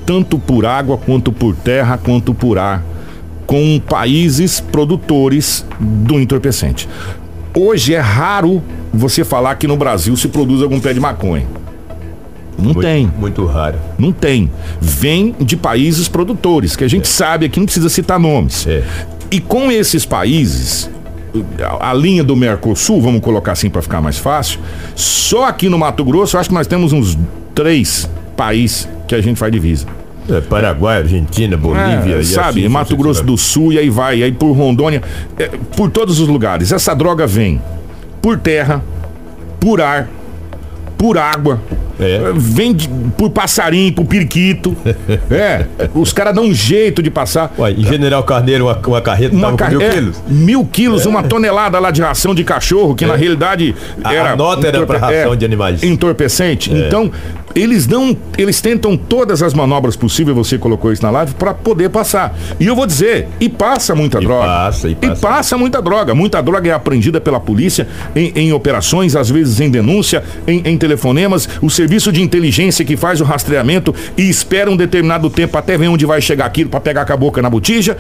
tanto 0.06 0.38
por 0.40 0.66
água 0.66 0.98
quanto 0.98 1.32
por 1.34 1.56
terra 1.56 1.98
quanto 1.98 2.34
por 2.34 2.58
ar 2.58 2.84
com 3.46 3.80
países 3.80 4.60
produtores 4.60 5.66
do 5.80 6.20
entorpecente. 6.20 6.88
Hoje 7.54 7.94
é 7.94 8.00
raro 8.00 8.62
você 8.94 9.24
falar 9.26 9.56
que 9.56 9.68
no 9.68 9.76
Brasil 9.76 10.16
se 10.16 10.28
produz 10.28 10.62
algum 10.62 10.80
pé 10.80 10.94
de 10.94 11.00
maconha. 11.00 11.46
Não 12.58 12.66
Muito- 12.66 12.82
tem, 12.82 13.12
Muito 13.18 13.46
raro. 13.46 13.78
não 13.98 14.12
tem. 14.12 14.50
Vem 14.82 15.34
de 15.40 15.56
países 15.58 16.08
produtores, 16.08 16.76
que 16.76 16.84
a 16.84 16.88
gente 16.88 17.08
sabe 17.08 17.46
aqui, 17.46 17.60
não 17.60 17.66
precisa 17.66 17.90
citar 17.90 18.20
nomes. 18.20 18.66
É. 18.68 18.84
E 19.32 19.40
com 19.40 19.72
esses 19.72 20.06
países, 20.06 20.90
a, 21.80 21.90
a 21.92 21.94
linha 21.94 22.24
do 22.24 22.36
Mercosul, 22.36 23.02
vamos 23.02 23.22
colocar 23.22 23.52
assim 23.54 23.70
para 23.70 23.82
ficar 23.82 24.02
mais 24.02 24.18
fácil, 24.18 24.60
só 24.96 25.46
aqui 25.46 25.70
no 25.70 25.78
Mato 25.78 26.04
Grosso, 26.04 26.36
eu 26.36 26.40
acho 26.40 26.50
que 26.50 26.56
nós 26.56 26.68
temos 26.68 26.92
uns 26.94 27.18
três 27.54 28.10
países 28.38 28.88
que 29.08 29.14
a 29.16 29.22
gente 29.22 29.38
faz 29.38 29.52
divisa. 29.52 29.86
É, 30.30 30.42
Paraguai, 30.42 30.98
Argentina, 31.00 31.56
Bolívia 31.58 32.16
É, 32.18 32.20
e 32.20 32.24
sabe, 32.26 32.60
assim 32.62 32.70
Mato 32.70 32.96
Grosso 32.98 33.24
do 33.24 33.38
Sul 33.38 33.72
e 33.74 33.80
aí 33.80 33.90
vai, 33.90 34.22
aí 34.24 34.32
por 34.32 34.52
Rondônia, 34.52 35.02
é, 35.40 35.50
por 35.76 35.90
todos 35.90 36.20
os 36.20 36.28
lugares. 36.28 36.72
Essa 36.72 36.94
droga 36.94 37.26
vem 37.26 37.62
por 38.22 38.38
terra, 38.38 38.84
por 39.60 39.82
ar, 39.82 40.10
por 40.98 41.18
água. 41.18 41.62
É. 42.00 42.20
Vem 42.36 42.74
de- 42.76 42.88
por 43.18 43.30
passarinho, 43.32 43.92
por 43.94 44.06
periquito. 44.06 44.76
é, 45.32 45.66
os 45.96 46.12
caras 46.14 46.36
dão 46.36 46.44
um 46.44 46.54
jeito 46.54 47.02
de 47.02 47.10
passar. 47.10 47.52
Ué, 47.58 47.72
em 47.72 47.84
General 47.86 48.22
Carneiro, 48.24 48.66
uma, 48.66 48.78
uma 48.86 49.02
carreta 49.02 49.34
Uma 49.34 49.46
tava 49.54 49.58
ca- 49.58 49.66
com 49.66 49.72
mil 49.78 49.82
é, 49.82 49.90
quilos. 49.92 50.22
mil 50.28 50.66
quilos, 50.66 51.06
uma 51.08 51.24
tonelada 51.24 51.80
lá 51.80 51.90
de 51.90 52.02
ração 52.02 52.36
de 52.36 52.44
cachorro, 52.44 52.94
que 52.96 53.06
na 53.06 53.16
realidade 53.16 53.74
era. 54.04 54.34
a 54.34 54.36
nota 54.36 54.68
era 54.68 54.86
pra 54.86 54.98
ração 55.00 55.36
de 55.36 55.46
animais. 55.46 55.82
Entorpecente. 55.82 56.72
Então, 56.72 57.10
eles 57.56 57.86
dão. 57.88 58.16
Eles 58.38 58.62
tentam 58.62 58.96
todas 58.96 59.42
as 59.42 59.54
manobras 59.54 59.96
possíveis, 59.96 60.36
você 60.36 60.58
colocou 60.58 60.92
isso 60.92 61.02
na 61.04 61.10
live, 61.10 61.34
pra 61.36 61.54
poder 61.54 61.90
passar. 61.90 62.38
E 62.60 62.66
eu 62.66 62.76
vou 62.76 62.86
dizer, 62.86 63.28
e 63.40 63.50
passa 63.50 63.96
muita 63.96 64.20
E 64.20 64.22
droga. 64.26 64.46
passa, 64.46 64.90
e 64.90 64.96
passa. 64.96 65.22
passa 65.22 65.58
muita 65.58 65.82
droga. 65.82 66.14
Muita 66.14 66.42
droga 66.42 66.70
é 66.70 66.74
apreendida 66.74 67.20
pela 67.20 67.40
polícia 67.40 67.88
em, 68.16 68.32
em 68.36 68.54
operações, 68.54 69.16
às 69.16 69.30
vezes 69.30 69.60
em 69.60 69.70
denúncia, 69.70 70.24
em, 70.48 70.62
em 70.66 70.78
telefonemas. 70.78 71.48
O 71.62 71.70
serviço 71.70 72.12
de 72.12 72.22
inteligência 72.22 72.86
que 72.86 72.96
faz 72.96 73.22
o 73.22 73.24
rastreamento 73.24 73.94
e 74.18 74.30
espera 74.30 74.70
um 74.70 74.78
determinado 74.78 75.30
tempo 75.30 75.58
até 75.58 75.78
ver 75.78 75.88
onde 75.88 76.06
vai 76.06 76.22
chegar 76.22 76.46
aquilo 76.46 76.70
pra 76.70 76.80
pegar 76.80 77.06
com 77.06 77.14
a 77.14 77.18
boca 77.18 77.42
na 77.42 77.50
botija. 77.50 77.98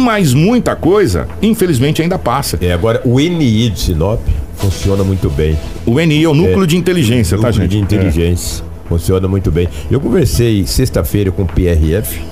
Mas 0.00 0.34
muita 0.34 0.74
coisa, 0.74 1.28
infelizmente, 1.40 2.02
ainda 2.02 2.18
passa. 2.18 2.58
É, 2.60 2.72
agora, 2.72 3.00
o 3.04 3.20
NI 3.20 3.70
de 3.70 3.80
Sinop 3.80 4.20
funciona 4.56 5.04
muito 5.04 5.30
bem. 5.30 5.56
O 5.84 6.00
NI 6.00 6.24
é 6.24 6.28
o 6.28 6.34
núcleo 6.34 6.66
de 6.66 6.76
inteligência, 6.76 7.36
tá, 7.38 7.48
Núcleo 7.48 7.62
gente? 7.68 7.70
de 7.70 7.78
inteligência. 7.78 8.64
Funciona 8.88 9.26
muito 9.26 9.50
bem. 9.50 9.68
Eu 9.90 10.00
conversei 10.00 10.66
sexta-feira 10.66 11.32
com 11.32 11.42
o 11.42 11.46
PRF. 11.46 12.22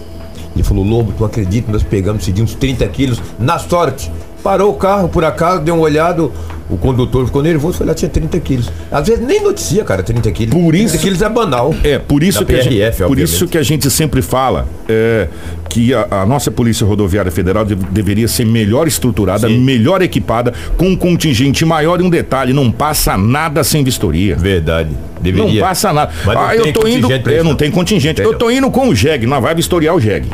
Ele 0.54 0.62
falou, 0.62 0.84
Lobo, 0.84 1.12
tu 1.16 1.24
acredita? 1.24 1.70
Nós 1.70 1.82
pegamos, 1.82 2.24
cedimos 2.24 2.52
uns 2.52 2.58
30 2.58 2.86
quilos 2.88 3.20
na 3.38 3.58
sorte. 3.58 4.10
Parou 4.44 4.70
o 4.70 4.74
carro, 4.74 5.08
por 5.08 5.24
acaso, 5.24 5.62
deu 5.62 5.74
uma 5.74 5.82
olhada, 5.84 6.22
o 6.22 6.76
condutor 6.76 7.24
ficou 7.24 7.42
nervoso, 7.42 7.78
foi 7.78 7.86
lá, 7.86 7.94
tinha 7.94 8.10
30 8.10 8.38
quilos. 8.40 8.70
Às 8.92 9.08
vezes 9.08 9.24
nem 9.24 9.42
noticia, 9.42 9.82
cara, 9.84 10.02
30 10.02 10.30
quilos. 10.32 10.54
Por 10.54 10.74
isso- 10.74 10.88
30 10.90 10.98
quilos 11.02 11.22
é 11.22 11.28
banal. 11.30 11.74
É, 11.82 11.98
por 11.98 12.22
isso, 12.22 12.44
que, 12.44 12.52
a 12.54 12.60
gente, 12.60 12.76
PRF, 12.76 13.04
por 13.04 13.18
isso 13.18 13.48
que 13.48 13.56
a 13.56 13.62
gente 13.62 13.90
sempre 13.90 14.20
fala 14.20 14.68
é, 14.86 15.28
que 15.70 15.94
a, 15.94 16.06
a 16.10 16.26
nossa 16.26 16.50
Polícia 16.50 16.86
Rodoviária 16.86 17.32
Federal 17.32 17.64
deve- 17.64 17.86
deveria 17.90 18.28
ser 18.28 18.44
melhor 18.44 18.86
estruturada, 18.86 19.48
Sim. 19.48 19.58
melhor 19.60 20.02
equipada, 20.02 20.52
com 20.76 20.88
um 20.88 20.96
contingente 20.96 21.64
maior 21.64 21.98
e 22.00 22.04
um 22.04 22.10
detalhe, 22.10 22.52
não 22.52 22.70
passa 22.70 23.16
nada 23.16 23.64
sem 23.64 23.82
vistoria. 23.82 24.36
Verdade. 24.36 24.90
Não 24.90 25.22
Deveria. 25.22 25.62
passa 25.62 25.90
nada. 25.90 26.12
Mas 26.26 26.34
não 26.34 26.42
ah, 26.44 26.54
eu 26.54 26.62
tem 26.64 26.72
tô 26.74 26.86
indo. 26.86 27.10
É, 27.10 27.38
não 27.38 27.44
não. 27.44 27.54
tem 27.54 27.70
contingente. 27.70 28.16
Tem, 28.16 28.26
eu 28.26 28.32
não. 28.32 28.38
tô 28.38 28.50
indo 28.50 28.70
com 28.70 28.90
o 28.90 28.94
JEG, 28.94 29.24
nós 29.24 29.42
vai 29.42 29.54
vistoriar 29.54 29.94
o 29.94 30.00
JEG. 30.00 30.28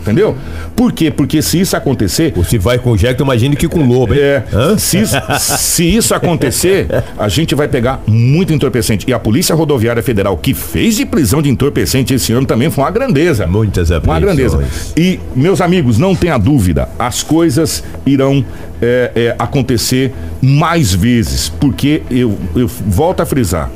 Entendeu? 0.00 0.36
Por 0.74 0.92
quê? 0.92 1.10
Porque 1.10 1.42
se 1.42 1.60
isso 1.60 1.76
acontecer. 1.76 2.32
Ou 2.36 2.44
se 2.44 2.58
vai 2.58 2.78
com 2.78 2.92
o 2.92 2.96
Jack, 2.96 3.20
imagine 3.22 3.54
que 3.54 3.68
com 3.68 3.80
o 3.80 3.86
Lobo, 3.86 4.14
hein? 4.14 4.20
É, 4.20 4.42
se, 4.78 4.98
isso, 4.98 5.16
se 5.38 5.84
isso 5.84 6.14
acontecer, 6.14 6.86
a 7.18 7.28
gente 7.28 7.54
vai 7.54 7.68
pegar 7.68 8.02
muito 8.06 8.52
entorpecente. 8.52 9.04
E 9.08 9.12
a 9.12 9.18
Polícia 9.18 9.54
Rodoviária 9.54 10.02
Federal, 10.02 10.36
que 10.36 10.54
fez 10.54 10.96
de 10.96 11.04
prisão 11.04 11.42
de 11.42 11.50
entorpecente 11.50 12.14
esse 12.14 12.32
ano, 12.32 12.46
também 12.46 12.70
foi 12.70 12.84
uma 12.84 12.90
grandeza. 12.90 13.46
Muitas 13.46 13.90
Uma 13.90 14.20
grandeza. 14.20 14.64
E, 14.96 15.20
meus 15.34 15.60
amigos, 15.60 15.98
não 15.98 16.14
tenha 16.14 16.38
dúvida, 16.38 16.88
as 16.98 17.22
coisas 17.22 17.84
irão 18.06 18.44
é, 18.80 19.10
é, 19.14 19.36
acontecer 19.38 20.12
mais 20.40 20.94
vezes. 20.94 21.48
Porque 21.48 22.02
eu, 22.10 22.38
eu 22.56 22.66
volto 22.66 23.20
a 23.20 23.26
frisar 23.26 23.70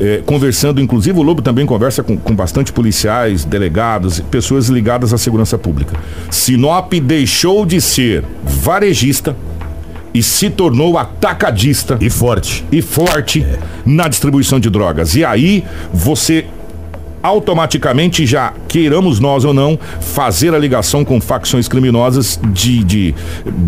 é, 0.00 0.22
conversando, 0.24 0.80
inclusive 0.80 1.18
o 1.18 1.22
Lobo 1.22 1.42
também 1.42 1.66
conversa 1.66 2.02
com, 2.02 2.16
com 2.16 2.34
bastante 2.34 2.72
policiais, 2.72 3.44
delegados, 3.44 4.20
pessoas 4.20 4.68
ligadas 4.68 5.12
à 5.12 5.18
segurança 5.18 5.58
pública. 5.58 5.96
Sinop 6.30 6.92
deixou 6.94 7.64
de 7.64 7.80
ser 7.80 8.24
varejista 8.42 9.36
e 10.14 10.22
se 10.22 10.50
tornou 10.50 10.98
atacadista. 10.98 11.96
E 12.00 12.10
forte. 12.10 12.64
E 12.70 12.82
forte 12.82 13.42
é. 13.42 13.58
na 13.84 14.08
distribuição 14.08 14.60
de 14.60 14.68
drogas. 14.68 15.14
E 15.14 15.24
aí 15.24 15.64
você 15.92 16.46
automaticamente 17.22 18.26
já, 18.26 18.52
queiramos 18.68 19.20
nós 19.20 19.44
ou 19.44 19.54
não, 19.54 19.78
fazer 20.00 20.54
a 20.54 20.58
ligação 20.58 21.04
com 21.04 21.20
facções 21.20 21.68
criminosas 21.68 22.40
de, 22.52 22.82
de, 22.82 23.14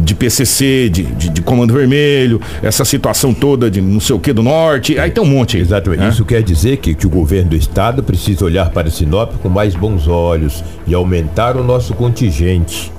de 0.02 0.14
PCC, 0.14 0.88
de, 0.88 1.02
de, 1.04 1.28
de 1.28 1.42
Comando 1.42 1.73
Vermelho, 1.73 2.40
essa 2.62 2.84
situação 2.84 3.32
toda 3.32 3.70
de 3.70 3.80
não 3.80 4.00
sei 4.00 4.16
o 4.16 4.18
que 4.18 4.32
do 4.32 4.42
Norte, 4.42 4.99
aí 4.99 5.11
tem 5.11 5.23
um 5.23 5.26
monte. 5.26 5.58
Exatamente. 5.58 6.00
Né? 6.00 6.08
Isso 6.08 6.25
quer 6.25 6.42
dizer 6.42 6.78
que, 6.78 6.94
que 6.94 7.06
o 7.06 7.11
governo 7.11 7.50
do 7.50 7.56
estado 7.56 8.02
precisa 8.02 8.44
olhar 8.44 8.70
para 8.70 8.90
Sinop 8.90 9.32
com 9.42 9.49
mais 9.49 9.75
bons 9.75 10.08
olhos 10.08 10.64
e 10.87 10.94
aumentar 10.94 11.56
o 11.56 11.62
nosso 11.62 11.94
contingente. 11.94 12.92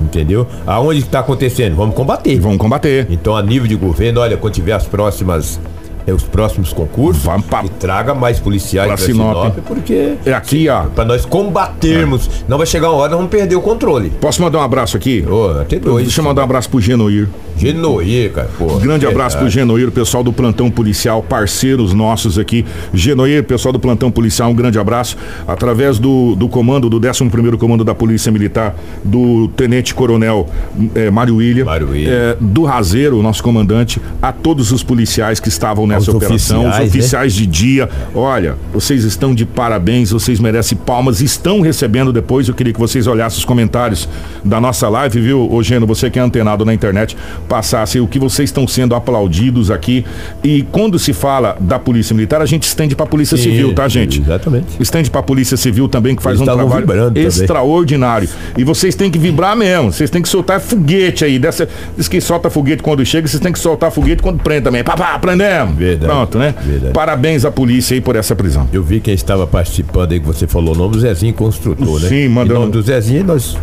Entendeu? 0.00 0.46
Aonde 0.66 1.00
está 1.00 1.20
acontecendo? 1.20 1.76
Vamos 1.76 1.94
combater. 1.94 2.38
Vamos 2.38 2.58
combater. 2.58 3.06
Então, 3.10 3.36
a 3.36 3.42
nível 3.42 3.66
de 3.66 3.74
governo, 3.74 4.20
olha, 4.20 4.36
quando 4.36 4.54
tiver 4.54 4.72
as 4.72 4.86
próximas 4.86 5.58
é, 6.06 6.12
os 6.12 6.22
próximos 6.22 6.72
concursos 6.72 7.24
Vamos 7.24 7.46
pra, 7.46 7.64
e 7.64 7.68
traga 7.68 8.14
mais 8.14 8.38
policiais 8.38 8.88
para 8.88 8.96
Sinop. 8.96 9.36
Sinop. 9.36 9.58
porque 9.66 10.14
é 10.24 10.32
aqui, 10.32 10.68
ó. 10.68 10.84
Para 10.84 11.04
nós 11.04 11.24
combatermos. 11.24 12.26
É. 12.26 12.44
Não 12.48 12.58
vai 12.58 12.66
chegar 12.66 12.90
uma 12.90 12.98
hora, 12.98 13.10
nós 13.10 13.18
vamos 13.18 13.30
perder 13.30 13.56
o 13.56 13.60
controle. 13.60 14.10
Posso 14.20 14.42
mandar 14.42 14.58
um 14.58 14.62
abraço 14.62 14.96
aqui? 14.96 15.24
Oh, 15.28 15.60
até 15.60 15.78
dois. 15.78 16.04
Deixa 16.04 16.20
eu 16.20 16.24
mandar 16.24 16.42
um 16.42 16.44
abraço 16.44 16.68
pro 16.68 16.80
Genoir. 16.80 17.28
Genoir, 17.56 18.32
cara. 18.32 18.50
Pô, 18.58 18.78
Grande 18.78 19.06
abraço 19.06 19.38
pro 19.38 19.48
Genoir, 19.48 19.90
pessoal 19.90 20.22
do 20.22 20.32
plantão 20.32 20.70
policial, 20.70 21.22
parceiros 21.22 21.94
nossos 21.94 22.38
aqui. 22.38 22.64
Genoir, 22.92 23.44
pessoal 23.44 23.72
do 23.72 23.78
plantão 23.78 24.10
policial, 24.10 24.50
um 24.50 24.54
grande 24.54 24.78
abraço. 24.78 25.16
Através 25.46 25.98
do, 25.98 26.34
do 26.34 26.48
comando, 26.48 26.90
do 26.90 26.96
11 26.96 27.56
Comando 27.58 27.84
da 27.84 27.94
Polícia 27.94 28.30
Militar, 28.30 28.74
do 29.02 29.48
Tenente 29.48 29.94
Coronel 29.94 30.48
é, 30.94 31.10
Mário 31.10 31.36
William, 31.36 31.64
Mário 31.64 31.90
William. 31.90 32.10
É, 32.10 32.36
do 32.40 32.64
Razeiro, 32.64 33.22
nosso 33.22 33.42
comandante, 33.42 34.00
a 34.20 34.32
todos 34.32 34.72
os 34.72 34.82
policiais 34.82 35.40
que 35.40 35.48
estavam 35.48 35.86
nessa 35.86 35.93
os 35.98 36.08
operação, 36.08 36.60
oficiais, 36.60 36.84
os 36.84 36.88
oficiais 36.88 37.34
né? 37.34 37.40
de 37.40 37.46
dia. 37.46 37.88
Olha, 38.14 38.56
vocês 38.72 39.04
estão 39.04 39.34
de 39.34 39.44
parabéns, 39.44 40.10
vocês 40.10 40.40
merecem 40.40 40.76
palmas, 40.76 41.20
estão 41.20 41.60
recebendo 41.60 42.12
depois. 42.12 42.48
Eu 42.48 42.54
queria 42.54 42.72
que 42.72 42.80
vocês 42.80 43.06
olhassem 43.06 43.38
os 43.38 43.44
comentários 43.44 44.08
da 44.44 44.60
nossa 44.60 44.88
live, 44.88 45.20
viu, 45.20 45.52
Ogeno, 45.52 45.86
você 45.86 46.10
que 46.10 46.18
é 46.18 46.22
antenado 46.22 46.64
na 46.64 46.74
internet, 46.74 47.16
passasse 47.48 48.00
o 48.00 48.06
que 48.06 48.18
vocês 48.18 48.48
estão 48.48 48.66
sendo 48.66 48.94
aplaudidos 48.94 49.70
aqui. 49.70 50.04
E 50.42 50.62
quando 50.72 50.98
se 50.98 51.12
fala 51.12 51.56
da 51.60 51.78
Polícia 51.78 52.14
Militar, 52.14 52.42
a 52.42 52.46
gente 52.46 52.64
estende 52.64 52.94
para 52.94 53.04
a 53.04 53.08
Polícia 53.08 53.36
Sim, 53.36 53.44
Civil, 53.44 53.74
tá, 53.74 53.88
gente? 53.88 54.20
Exatamente. 54.20 54.66
Estende 54.80 55.10
para 55.10 55.20
a 55.20 55.24
Polícia 55.24 55.56
Civil 55.56 55.88
também, 55.88 56.16
que 56.16 56.22
faz 56.22 56.38
Eles 56.38 56.48
um 56.48 56.52
trabalho 56.52 57.12
extraordinário. 57.18 58.28
E 58.56 58.64
vocês 58.64 58.94
têm 58.94 59.10
que 59.10 59.18
vibrar 59.18 59.56
mesmo, 59.56 59.92
vocês 59.92 60.10
têm 60.10 60.22
que 60.22 60.28
soltar 60.28 60.60
foguete 60.60 61.24
aí. 61.24 61.38
Dessa, 61.38 61.68
diz 61.96 62.08
que 62.08 62.20
solta 62.20 62.50
foguete 62.50 62.82
quando 62.82 63.04
chega, 63.04 63.26
vocês 63.26 63.40
têm 63.40 63.52
que 63.52 63.58
soltar 63.58 63.90
foguete 63.90 64.22
quando 64.22 64.42
prende 64.42 64.62
também. 64.62 64.82
Papá, 64.82 65.18
prendemos. 65.18 65.76
Verdade. 65.84 66.12
Pronto, 66.12 66.38
né? 66.38 66.54
Verdade. 66.64 66.92
Parabéns 66.92 67.44
à 67.44 67.50
polícia 67.50 67.94
aí 67.94 68.00
por 68.00 68.16
essa 68.16 68.34
prisão. 68.34 68.68
Eu 68.72 68.82
vi 68.82 69.00
quem 69.00 69.14
estava 69.14 69.46
participando 69.46 70.12
aí, 70.12 70.20
que 70.20 70.26
você 70.26 70.46
falou 70.46 70.74
o 70.74 70.78
nome, 70.78 70.94
do 70.94 71.00
Zezinho 71.00 71.34
Construtor, 71.34 72.00
né? 72.00 72.08
Sim, 72.08 72.28
mandando. 72.28 72.54
Em 72.54 72.60
nome 72.60 72.72
do 72.72 72.82
Zezinho, 72.82 73.24
nós 73.24 73.56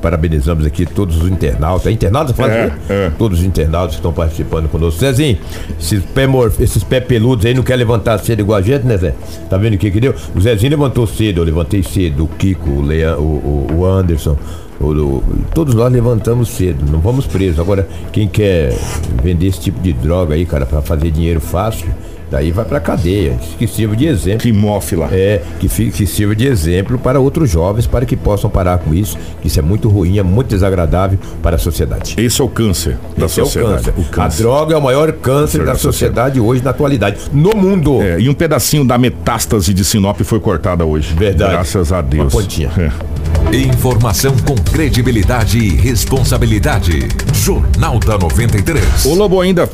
parabenizamos 0.00 0.66
aqui 0.66 0.86
todos 0.86 1.20
os 1.20 1.28
internautas. 1.28 1.86
É 1.86 1.90
internautas 1.90 2.36
faz 2.36 2.52
é, 2.52 2.72
é. 2.88 3.10
Todos 3.18 3.40
os 3.40 3.44
internautas 3.44 3.90
que 3.92 3.96
estão 3.96 4.12
participando 4.12 4.68
conosco. 4.68 5.00
Zezinho, 5.00 5.38
esses 5.78 6.04
pé, 6.04 6.26
morf... 6.26 6.60
esses 6.60 6.82
pé 6.82 7.00
peludos 7.00 7.44
aí 7.46 7.54
não 7.54 7.62
quer 7.62 7.76
levantar 7.76 8.18
cedo 8.18 8.40
igual 8.40 8.58
a 8.58 8.62
gente, 8.62 8.86
né, 8.86 8.96
Zé? 8.96 9.14
Tá 9.48 9.56
vendo 9.56 9.74
o 9.74 9.78
que 9.78 9.90
que 9.90 10.00
deu? 10.00 10.14
O 10.34 10.40
Zezinho 10.40 10.70
levantou 10.70 11.06
cedo, 11.06 11.40
eu 11.40 11.44
levantei 11.44 11.82
cedo. 11.82 12.24
O 12.24 12.28
Kiko, 12.28 12.70
o, 12.70 12.82
Leandro, 12.82 13.22
o, 13.22 13.68
o, 13.72 13.78
o 13.78 13.86
Anderson. 13.86 14.36
O, 14.80 15.22
todos 15.54 15.74
nós 15.74 15.90
levantamos 15.90 16.50
cedo, 16.50 16.84
não 16.90 17.00
vamos 17.00 17.26
presos. 17.26 17.58
Agora, 17.58 17.88
quem 18.12 18.28
quer 18.28 18.74
vender 19.22 19.46
esse 19.46 19.60
tipo 19.60 19.80
de 19.80 19.92
droga 19.92 20.34
aí, 20.34 20.44
cara, 20.44 20.66
para 20.66 20.82
fazer 20.82 21.10
dinheiro 21.10 21.40
fácil, 21.40 21.88
daí 22.30 22.50
vai 22.50 22.64
pra 22.64 22.80
cadeia. 22.80 23.38
Que 23.58 23.66
sirva 23.66 23.96
de 23.96 24.06
exemplo. 24.06 24.40
Que 24.40 24.52
mofila. 24.52 25.08
É, 25.12 25.42
que, 25.60 25.68
que 25.68 26.06
sirva 26.06 26.34
de 26.34 26.46
exemplo 26.46 26.98
para 26.98 27.20
outros 27.20 27.50
jovens, 27.50 27.86
para 27.86 28.04
que 28.04 28.16
possam 28.16 28.50
parar 28.50 28.78
com 28.78 28.92
isso, 28.94 29.16
que 29.40 29.48
isso 29.48 29.58
é 29.58 29.62
muito 29.62 29.88
ruim, 29.88 30.18
é 30.18 30.22
muito 30.22 30.48
desagradável 30.48 31.18
para 31.42 31.56
a 31.56 31.58
sociedade. 31.58 32.14
Esse 32.18 32.40
é 32.40 32.44
o 32.44 32.48
câncer 32.48 32.96
da 33.16 33.26
Esse 33.26 33.36
sociedade. 33.36 33.88
É 33.88 33.92
o, 33.92 33.94
câncer. 33.94 33.94
o 33.98 34.04
câncer. 34.04 34.42
A 34.42 34.42
droga 34.42 34.74
é 34.74 34.76
o 34.76 34.82
maior 34.82 35.12
câncer, 35.12 35.64
da, 35.64 35.72
da, 35.72 35.78
sociedade, 35.78 36.40
hoje 36.40 36.62
na 36.62 36.70
atualidade, 36.70 37.18
no 37.32 37.56
mundo. 37.56 38.02
É, 38.02 38.20
e 38.20 38.28
um 38.28 38.34
pedacinho 38.34 38.84
da 38.84 38.98
metástase 38.98 39.72
de 39.72 39.84
Sinop 39.84 40.20
foi 40.22 40.40
cortada 40.40 40.84
hoje. 40.84 41.14
Verdade. 41.14 41.52
Graças 41.52 41.92
a 41.92 42.00
Deus. 42.00 42.32
Uma 42.32 42.42
pontinha. 42.42 42.70
É. 42.78 43.16
Informação 43.52 44.34
com 44.44 44.54
credibilidade 44.56 45.58
e 45.58 45.68
responsabilidade. 45.68 47.08
Jornal 47.32 47.98
da 48.00 48.18
93. 48.18 49.04
O 49.04 49.14
Lobo 49.14 49.40
ainda 49.40 49.68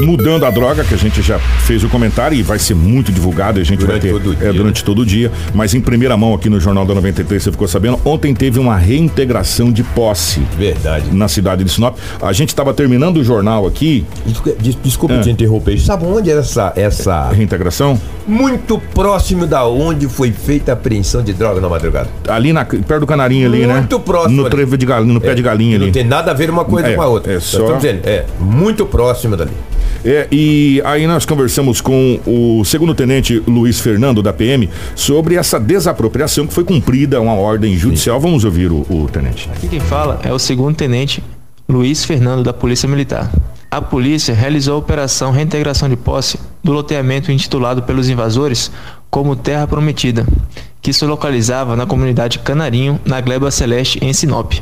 mudando 0.00 0.44
a 0.44 0.50
droga, 0.50 0.84
que 0.84 0.94
a 0.94 0.98
gente 0.98 1.22
já 1.22 1.38
fez 1.38 1.84
o 1.84 1.88
comentário 1.88 2.36
e 2.36 2.42
vai 2.42 2.58
ser 2.58 2.74
muito 2.74 3.12
divulgado, 3.12 3.60
a 3.60 3.64
gente 3.64 3.80
durante 3.80 3.92
vai 3.92 4.00
ter 4.00 4.12
todo 4.12 4.36
dia, 4.36 4.48
é, 4.48 4.52
durante 4.52 4.82
né? 4.82 4.86
todo 4.86 5.02
o 5.02 5.06
dia, 5.06 5.32
mas 5.54 5.74
em 5.74 5.80
primeira 5.80 6.16
mão 6.16 6.34
aqui 6.34 6.48
no 6.48 6.60
Jornal 6.60 6.84
da 6.84 6.94
93, 6.94 7.42
você 7.42 7.50
ficou 7.50 7.68
sabendo, 7.68 8.00
ontem 8.04 8.34
teve 8.34 8.58
uma 8.58 8.76
reintegração 8.76 9.70
de 9.72 9.82
posse. 9.82 10.40
Verdade. 10.56 11.10
Na 11.12 11.28
cidade 11.28 11.64
de 11.64 11.70
Sinop. 11.70 11.96
A 12.20 12.32
gente 12.32 12.50
estava 12.50 12.72
terminando 12.74 13.18
o 13.18 13.24
jornal 13.24 13.66
aqui. 13.66 14.04
Desculpa 14.82 15.14
é. 15.14 15.20
te 15.20 15.30
interromper. 15.30 15.78
Sabe 15.78 16.04
onde 16.04 16.30
é 16.30 16.38
essa 16.38 16.72
essa 16.76 17.30
reintegração? 17.30 18.00
Muito 18.26 18.78
próximo 18.94 19.46
da 19.46 19.66
onde 19.66 20.06
foi 20.08 20.32
feita 20.32 20.72
a 20.72 20.74
apreensão 20.74 21.22
de 21.22 21.32
droga 21.32 21.60
na 21.60 21.68
madrugada. 21.68 22.08
Ali 22.28 22.52
na 22.52 22.64
perto 22.64 23.00
do 23.00 23.06
Canarinho 23.06 23.46
ali, 23.46 23.58
muito 23.58 23.68
né? 23.68 23.78
Muito 23.78 24.00
próximo. 24.00 24.42
No 24.42 24.50
trevo 24.50 24.76
de 24.76 24.86
galinha, 24.86 25.12
no 25.12 25.18
é, 25.18 25.22
pé 25.22 25.34
de 25.34 25.42
galinha 25.42 25.76
ali. 25.76 25.86
Não 25.86 25.92
tem 25.92 26.04
nada 26.04 26.30
a 26.30 26.34
ver 26.34 26.50
uma 26.50 26.64
coisa 26.64 26.88
é, 26.88 26.94
com 26.94 27.02
a 27.02 27.06
outra. 27.06 27.32
É 27.32 27.40
só... 27.40 27.76
Dizendo, 27.76 28.00
é 28.04 28.24
muito 28.38 28.84
próximo 28.84 29.36
dali. 29.36 29.47
É, 30.04 30.28
e 30.30 30.80
aí 30.84 31.06
nós 31.06 31.26
conversamos 31.26 31.80
com 31.80 32.20
o 32.24 32.64
segundo 32.64 32.94
tenente 32.94 33.42
Luiz 33.46 33.80
Fernando 33.80 34.22
da 34.22 34.32
PM 34.32 34.68
sobre 34.94 35.34
essa 35.34 35.58
desapropriação 35.58 36.46
que 36.46 36.54
foi 36.54 36.64
cumprida 36.64 37.20
uma 37.20 37.34
ordem 37.34 37.76
judicial. 37.76 38.20
Sim. 38.20 38.26
Vamos 38.26 38.44
ouvir 38.44 38.70
o, 38.70 38.86
o 38.88 39.08
tenente. 39.12 39.48
Aqui 39.52 39.68
quem 39.68 39.80
fala 39.80 40.20
é 40.22 40.32
o 40.32 40.38
segundo 40.38 40.76
tenente 40.76 41.22
Luiz 41.68 42.04
Fernando 42.04 42.42
da 42.44 42.52
Polícia 42.52 42.88
Militar. 42.88 43.30
A 43.70 43.82
polícia 43.82 44.34
realizou 44.34 44.76
a 44.76 44.78
operação 44.78 45.30
reintegração 45.30 45.88
de 45.88 45.96
posse 45.96 46.38
do 46.64 46.72
loteamento 46.72 47.30
intitulado 47.30 47.82
pelos 47.82 48.08
invasores 48.08 48.70
como 49.10 49.36
Terra 49.36 49.66
Prometida, 49.66 50.26
que 50.80 50.92
se 50.92 51.04
localizava 51.04 51.76
na 51.76 51.84
comunidade 51.84 52.38
Canarinho, 52.38 52.98
na 53.04 53.20
Gleba 53.20 53.50
Celeste, 53.50 53.98
em 54.02 54.12
Sinop. 54.12 54.54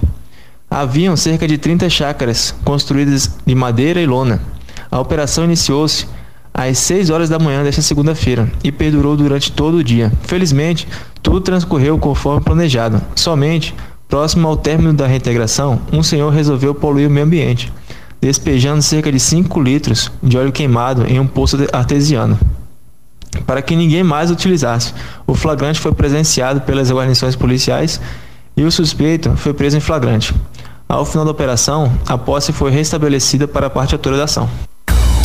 Haviam 0.69 1.17
cerca 1.17 1.47
de 1.47 1.57
30 1.57 1.89
chácaras 1.89 2.53
construídas 2.65 3.31
de 3.47 3.55
madeira 3.55 4.01
e 4.01 4.07
lona. 4.07 4.41
A 4.97 5.01
operação 5.01 5.45
iniciou-se 5.45 6.07
às 6.55 6.79
6 6.79 7.11
horas 7.11 7.29
da 7.29 7.39
manhã 7.39 7.63
desta 7.63 7.83
segunda-feira 7.83 8.51
e 8.65 8.73
perdurou 8.73 9.15
durante 9.15 9.53
todo 9.53 9.77
o 9.77 9.85
dia. 9.85 10.11
Felizmente, 10.23 10.89
tudo 11.23 11.39
transcorreu 11.43 11.99
conforme 11.99 12.41
planejado. 12.41 13.03
Somente, 13.15 13.75
próximo 14.09 14.49
ao 14.49 14.57
término 14.57 14.95
da 14.95 15.07
reintegração, 15.07 15.79
um 15.93 16.03
senhor 16.03 16.33
resolveu 16.33 16.75
poluir 16.75 17.09
o 17.09 17.11
meio 17.11 17.27
ambiente, 17.27 17.71
despejando 18.23 18.81
cerca 18.81 19.13
de 19.13 19.21
5 19.21 19.61
litros 19.61 20.11
de 20.23 20.39
óleo 20.39 20.51
queimado 20.51 21.05
em 21.07 21.21
um 21.21 21.27
poço 21.27 21.59
artesiano 21.75 22.39
para 23.47 23.61
que 23.61 23.77
ninguém 23.77 24.03
mais 24.03 24.31
utilizasse. 24.31 24.95
O 25.27 25.35
flagrante 25.35 25.79
foi 25.79 25.93
presenciado 25.93 26.63
pelas 26.63 26.91
guarnições 26.91 27.37
policiais 27.37 28.01
e 28.57 28.65
o 28.65 28.73
suspeito 28.73 29.37
foi 29.37 29.53
preso 29.53 29.77
em 29.77 29.81
flagrante. 29.81 30.35
Ao 30.89 31.05
final 31.05 31.27
da 31.27 31.33
operação, 31.33 31.93
a 32.09 32.17
posse 32.17 32.51
foi 32.51 32.71
restabelecida 32.71 33.47
para 33.47 33.67
a 33.67 33.71
parte 33.71 33.95
autora 33.95 34.17
da 34.17 34.25
ação. 34.25 34.49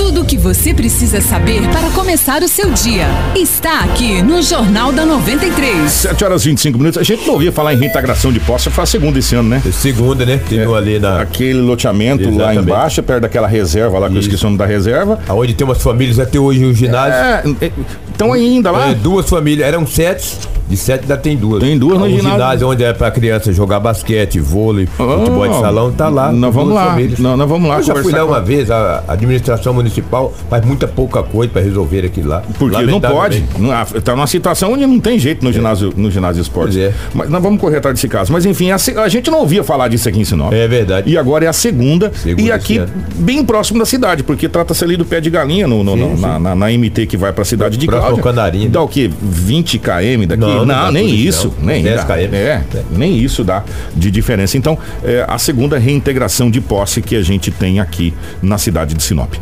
Tudo 0.04 0.22
o 0.22 0.26
que 0.26 0.36
você 0.36 0.74
precisa 0.74 1.22
saber 1.22 1.62
para 1.70 1.92
começar 1.92 2.42
o 2.42 2.48
seu 2.48 2.72
dia 2.72 3.06
está 3.36 3.82
aqui 3.82 4.24
no 4.24 4.42
Jornal 4.42 4.92
da 4.92 5.06
93. 5.06 5.92
7 5.92 6.24
horas 6.26 6.44
e 6.44 6.50
25 6.50 6.78
minutos. 6.80 6.98
A 7.00 7.04
gente 7.04 7.24
não 7.28 7.36
ouvia 7.36 7.52
falar 7.52 7.76
em 7.76 7.78
reintegração 7.78 8.34
de 8.34 8.40
posse, 8.40 8.72
foi 8.72 8.84
a 8.84 8.88
segunda 8.88 9.20
esse 9.20 9.36
ano, 9.36 9.50
né? 9.50 9.62
Segunda, 9.72 10.26
né? 10.26 10.42
Tem 10.50 10.60
É, 10.60 10.66
ali 10.66 10.98
na. 10.98 11.22
Aquele 11.22 11.62
loteamento 11.62 12.24
lá 12.24 12.30
Exatamente. 12.52 12.64
embaixo, 12.64 13.04
perto 13.04 13.22
daquela 13.22 13.48
reserva 13.48 14.00
lá, 14.00 14.10
que 14.10 14.16
eu 14.16 14.20
Isso. 14.20 14.28
esqueci 14.30 14.44
o 14.44 14.48
nome 14.48 14.58
da 14.58 14.66
reserva. 14.66 15.20
Onde 15.30 15.54
tem 15.54 15.66
umas 15.68 15.82
famílias 15.84 16.18
até 16.18 16.40
hoje 16.40 16.60
no 16.62 16.74
ginásio. 16.74 17.56
É, 17.62 17.72
estão 18.21 18.34
ainda 18.34 18.71
lá. 18.71 18.89
É, 18.89 18.93
duas 18.93 19.29
famílias, 19.29 19.67
eram 19.67 19.86
sete, 19.88 20.38
de 20.69 20.77
sete 20.77 21.01
ainda 21.01 21.17
tem 21.17 21.36
duas. 21.36 21.62
Tem 21.62 21.77
duas 21.77 21.97
no 21.99 22.05
um 22.05 22.10
ginásio. 22.10 22.31
ginásio 22.31 22.69
onde 22.69 22.84
é 22.84 22.93
pra 22.93 23.10
criança 23.12 23.51
jogar 23.51 23.79
basquete, 23.79 24.39
vôlei, 24.39 24.86
futebol 24.86 25.47
de 25.47 25.60
salão, 25.60 25.91
tá 25.91 26.07
lá. 26.10 26.31
Nós 26.31 26.53
vamos 26.53 26.73
lá, 26.73 26.88
famílias. 26.91 27.19
nós- 27.19 27.38
nós 27.38 27.49
vamos 27.49 27.67
lá 27.69 27.77
Eu 27.77 27.84
já 27.84 27.95
fui 27.95 28.12
lá 28.12 28.19
com- 28.19 28.25
uma 28.27 28.41
vez, 28.41 28.69
a 28.71 29.03
administração 29.07 29.73
municipal 29.73 30.34
faz 30.49 30.63
muita 30.65 30.88
pouca 30.88 31.23
coisa 31.23 31.51
pra 31.51 31.62
resolver 31.62 32.05
aquilo 32.05 32.29
lá. 32.29 32.43
Porque 32.57 32.81
não 32.84 33.01
pode. 33.01 33.43
Não- 33.57 33.71
Tá 34.01 34.15
numa 34.15 34.27
situação 34.27 34.73
onde 34.73 34.86
não 34.86 34.99
tem 34.99 35.17
jeito 35.19 35.43
no 35.43 35.51
ginásio, 35.51 35.93
no 35.95 36.10
ginásio 36.12 36.41
esporte. 36.41 36.73
Pois 36.73 36.77
é. 36.77 36.93
Mas 37.13 37.29
nós 37.29 37.41
vamos 37.41 37.60
correr 37.60 37.77
atrás 37.77 37.95
desse 37.95 38.07
caso. 38.07 38.31
Mas 38.31 38.45
enfim, 38.45 38.71
a, 38.71 38.75
a 38.75 39.07
gente 39.10 39.29
não 39.29 39.39
ouvia 39.39 39.63
falar 39.63 39.88
disso 39.88 40.07
aqui 40.07 40.19
em 40.19 40.25
Sinop. 40.25 40.53
É 40.53 40.67
verdade. 40.67 41.10
E 41.10 41.17
agora 41.17 41.45
é 41.45 41.47
a 41.47 41.53
segunda. 41.53 42.12
Segunda 42.15 42.41
e 42.47 42.51
aqui, 42.51 42.81
bem 43.15 43.43
próximo 43.43 43.79
da 43.79 43.86
cidade, 43.86 44.23
porque 44.23 44.47
trata-se 44.47 44.84
ali 44.84 44.95
do 44.97 45.05
pé 45.05 45.19
de 45.19 45.29
galinha 45.29 45.67
no, 45.67 45.84
no- 45.84 45.93
Sim, 45.93 45.99
no- 45.99 46.17
na, 46.17 46.36
sim. 46.38 46.43
na- 46.43 46.55
na 46.55 46.71
MT 46.71 47.05
que 47.05 47.17
vai 47.17 47.31
pra 47.34 47.43
cidade 47.45 47.77
de 47.77 47.86
Próximo 47.86 48.11
Ao 48.12 48.17
Canarinho. 48.19 48.69
Dá 48.69 48.82
o 48.82 48.88
quê? 48.88 49.10
20 49.21 49.80
km 49.80 50.26
daqui? 50.28 50.41
Não, 50.41 50.60
não 50.60 50.65
dá 50.65 50.91
nem 50.91 51.10
isso, 51.13 51.54
não. 51.60 51.67
Nem 51.67 51.84
10 51.84 51.95
dá. 51.95 52.04
km. 52.06 52.34
É, 52.34 52.63
nem 52.91 53.17
isso 53.17 53.43
dá 53.43 53.63
de 53.95 54.12
diferença. 54.12 54.58
Então, 54.58 54.78
é 55.04 55.26
a 55.28 55.38
segunda 55.38 55.78
reintegração 55.78 56.50
de 56.50 56.62
posse 56.62 57.02
que 57.02 57.15
a 57.15 57.21
gente 57.21 57.52
tem 57.52 57.80
aqui 57.80 58.13
na 58.41 58.58
cidade 58.58 58.93
de 58.93 59.04
Sinop. 59.04 59.34